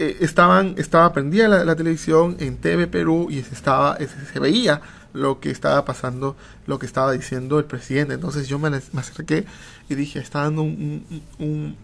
eh, 0.00 0.16
estaban, 0.20 0.76
estaba 0.78 1.12
prendida 1.12 1.46
la, 1.46 1.76
televisión 1.76 2.36
en 2.40 2.56
TV 2.56 2.86
Perú 2.86 3.26
y 3.28 3.42
se, 3.42 3.54
estaba, 3.54 3.98
se, 3.98 4.40
veía 4.40 4.80
lo 5.12 5.40
que 5.40 5.50
estaba 5.50 5.84
pasando, 5.84 6.36
lo 6.66 6.78
que 6.78 6.86
estaba 6.86 7.12
diciendo 7.12 7.58
el 7.58 7.64
presidente. 7.64 8.14
Entonces 8.14 8.48
yo 8.48 8.58
me, 8.58 8.68
acerqué 8.68 9.46
y 9.88 9.94
dije, 9.94 10.18
está 10.18 10.42
dando 10.42 10.62
un, 10.62 11.76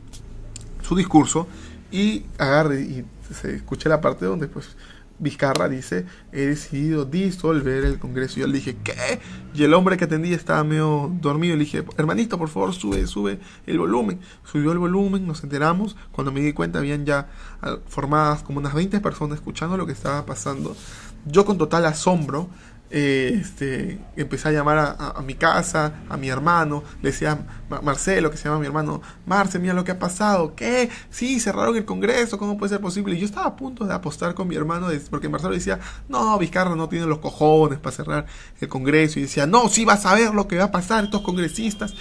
su 0.82 0.96
discurso 0.96 1.46
y 1.90 2.24
agarré 2.38 2.82
y 2.82 3.04
se 3.32 3.56
escuché 3.56 3.88
la 3.88 4.00
parte 4.00 4.26
donde 4.26 4.48
pues 4.48 4.76
Vizcarra 5.18 5.68
dice, 5.68 6.04
he 6.32 6.42
decidido 6.42 7.04
disolver 7.06 7.84
el 7.84 7.98
Congreso. 7.98 8.38
Y 8.38 8.42
yo 8.42 8.46
le 8.46 8.54
dije, 8.54 8.76
¿qué? 8.84 9.18
Y 9.54 9.64
el 9.64 9.72
hombre 9.72 9.96
que 9.96 10.04
atendía 10.04 10.36
estaba 10.36 10.62
medio 10.62 11.10
dormido. 11.20 11.56
Le 11.56 11.64
dije, 11.64 11.84
hermanito, 11.96 12.38
por 12.38 12.48
favor, 12.48 12.74
sube, 12.74 13.06
sube 13.06 13.38
el 13.66 13.78
volumen. 13.78 14.20
Subió 14.44 14.72
el 14.72 14.78
volumen, 14.78 15.26
nos 15.26 15.42
enteramos. 15.42 15.96
Cuando 16.12 16.32
me 16.32 16.40
di 16.40 16.52
cuenta, 16.52 16.80
habían 16.80 17.06
ya 17.06 17.28
ah, 17.62 17.78
formadas 17.88 18.42
como 18.42 18.58
unas 18.58 18.74
20 18.74 19.00
personas 19.00 19.38
escuchando 19.38 19.76
lo 19.76 19.86
que 19.86 19.92
estaba 19.92 20.26
pasando. 20.26 20.76
Yo 21.24 21.46
con 21.46 21.56
total 21.56 21.86
asombro 21.86 22.50
eh, 22.88 23.38
este, 23.40 23.98
empecé 24.16 24.48
a 24.48 24.52
llamar 24.52 24.96
a, 24.98 25.20
mi 25.22 25.34
casa, 25.34 25.92
a 26.08 26.16
mi 26.16 26.28
hermano, 26.28 26.84
le 27.02 27.10
decía 27.10 27.38
Marcelo, 27.82 28.30
que 28.30 28.36
se 28.36 28.44
llama 28.44 28.60
mi 28.60 28.66
hermano, 28.66 29.02
Marce, 29.26 29.58
mira 29.58 29.74
lo 29.74 29.82
que 29.82 29.90
ha 29.90 29.98
pasado, 29.98 30.54
¿qué? 30.54 30.88
Sí, 31.10 31.40
cerraron 31.40 31.76
el 31.76 31.84
Congreso, 31.84 32.38
¿cómo 32.38 32.56
puede 32.56 32.70
ser 32.70 32.80
posible? 32.80 33.16
Y 33.16 33.18
yo 33.18 33.26
estaba 33.26 33.46
a 33.46 33.56
punto 33.56 33.84
de 33.84 33.92
apostar 33.92 34.34
con 34.34 34.46
mi 34.46 34.54
hermano, 34.54 34.88
porque 35.10 35.28
Marcelo 35.28 35.54
decía, 35.54 35.80
no, 36.08 36.38
Vizcarra 36.38 36.76
no 36.76 36.88
tiene 36.88 37.06
los 37.06 37.18
cojones 37.18 37.80
para 37.80 37.96
cerrar 37.96 38.26
el 38.60 38.68
Congreso, 38.68 39.18
y 39.18 39.22
decía, 39.22 39.46
no, 39.46 39.68
sí 39.68 39.84
vas 39.84 40.06
a 40.06 40.14
ver 40.14 40.32
lo 40.32 40.46
que 40.46 40.56
va 40.56 40.64
a 40.64 40.70
pasar, 40.70 41.04
estos 41.04 41.22
congresistas, 41.22 41.94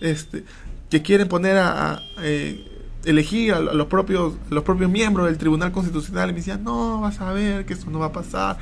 este, 0.00 0.44
que 0.90 1.02
quieren 1.02 1.28
poner 1.28 1.58
a... 1.58 2.00
Eh, 2.18 2.68
elegir 3.04 3.52
a 3.52 3.58
los 3.58 3.88
propios, 3.88 4.34
los 4.48 4.62
propios 4.62 4.88
miembros 4.88 5.26
del 5.26 5.36
Tribunal 5.36 5.72
Constitucional 5.72 6.30
y 6.30 6.32
me 6.34 6.38
decía, 6.38 6.56
no, 6.56 7.00
vas 7.00 7.20
a 7.20 7.32
ver 7.32 7.66
que 7.66 7.74
eso 7.74 7.90
no 7.90 7.98
va 7.98 8.06
a 8.06 8.12
pasar. 8.12 8.58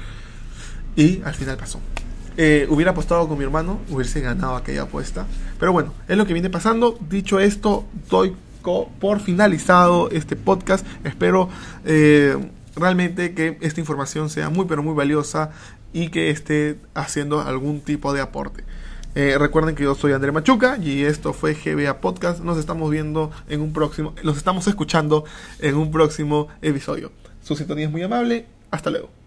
Y 0.96 1.22
al 1.22 1.35
final 1.35 1.57
pasó. 1.57 1.81
Eh, 2.37 2.66
hubiera 2.70 2.92
apostado 2.92 3.29
con 3.29 3.37
mi 3.37 3.44
hermano, 3.44 3.81
hubiese 3.90 4.20
ganado 4.20 4.57
aquella 4.57 4.83
apuesta. 4.83 5.26
Pero 5.59 5.72
bueno, 5.72 5.92
es 6.09 6.16
lo 6.16 6.26
que 6.26 6.33
viene 6.33 6.50
pasando. 6.50 6.98
Dicho 7.09 7.40
esto, 7.40 7.85
doy 8.09 8.35
por 8.98 9.20
finalizado 9.20 10.11
este 10.11 10.37
podcast. 10.37 10.87
Espero 11.05 11.48
eh, 11.85 12.37
realmente 12.76 13.35
que 13.35 13.59
esta 13.61 13.81
información 13.81 14.31
sea 14.31 14.50
muy 14.50 14.66
pero 14.66 14.83
muy 14.83 14.94
valiosa 14.94 15.50
y 15.92 16.09
que 16.09 16.31
esté 16.31 16.79
haciendo 16.94 17.40
algún 17.40 17.81
tipo 17.81 18.12
de 18.12 18.20
aporte. 18.20 18.64
Eh, 19.16 19.37
recuerden 19.38 19.74
que 19.74 19.83
yo 19.83 19.94
soy 19.96 20.12
André 20.12 20.31
Machuca 20.31 20.79
y 20.81 21.03
esto 21.03 21.33
fue 21.33 21.55
GBA 21.55 22.00
Podcast. 22.00 22.40
Nos 22.40 22.59
estamos 22.59 22.90
viendo 22.90 23.33
en 23.48 23.61
un 23.61 23.72
próximo, 23.72 24.14
nos 24.22 24.37
estamos 24.37 24.66
escuchando 24.68 25.24
en 25.59 25.74
un 25.74 25.90
próximo 25.90 26.48
episodio. 26.62 27.11
Su 27.42 27.57
sintonía 27.57 27.87
es 27.87 27.90
muy 27.90 28.03
amable. 28.03 28.46
Hasta 28.70 28.90
luego. 28.90 29.19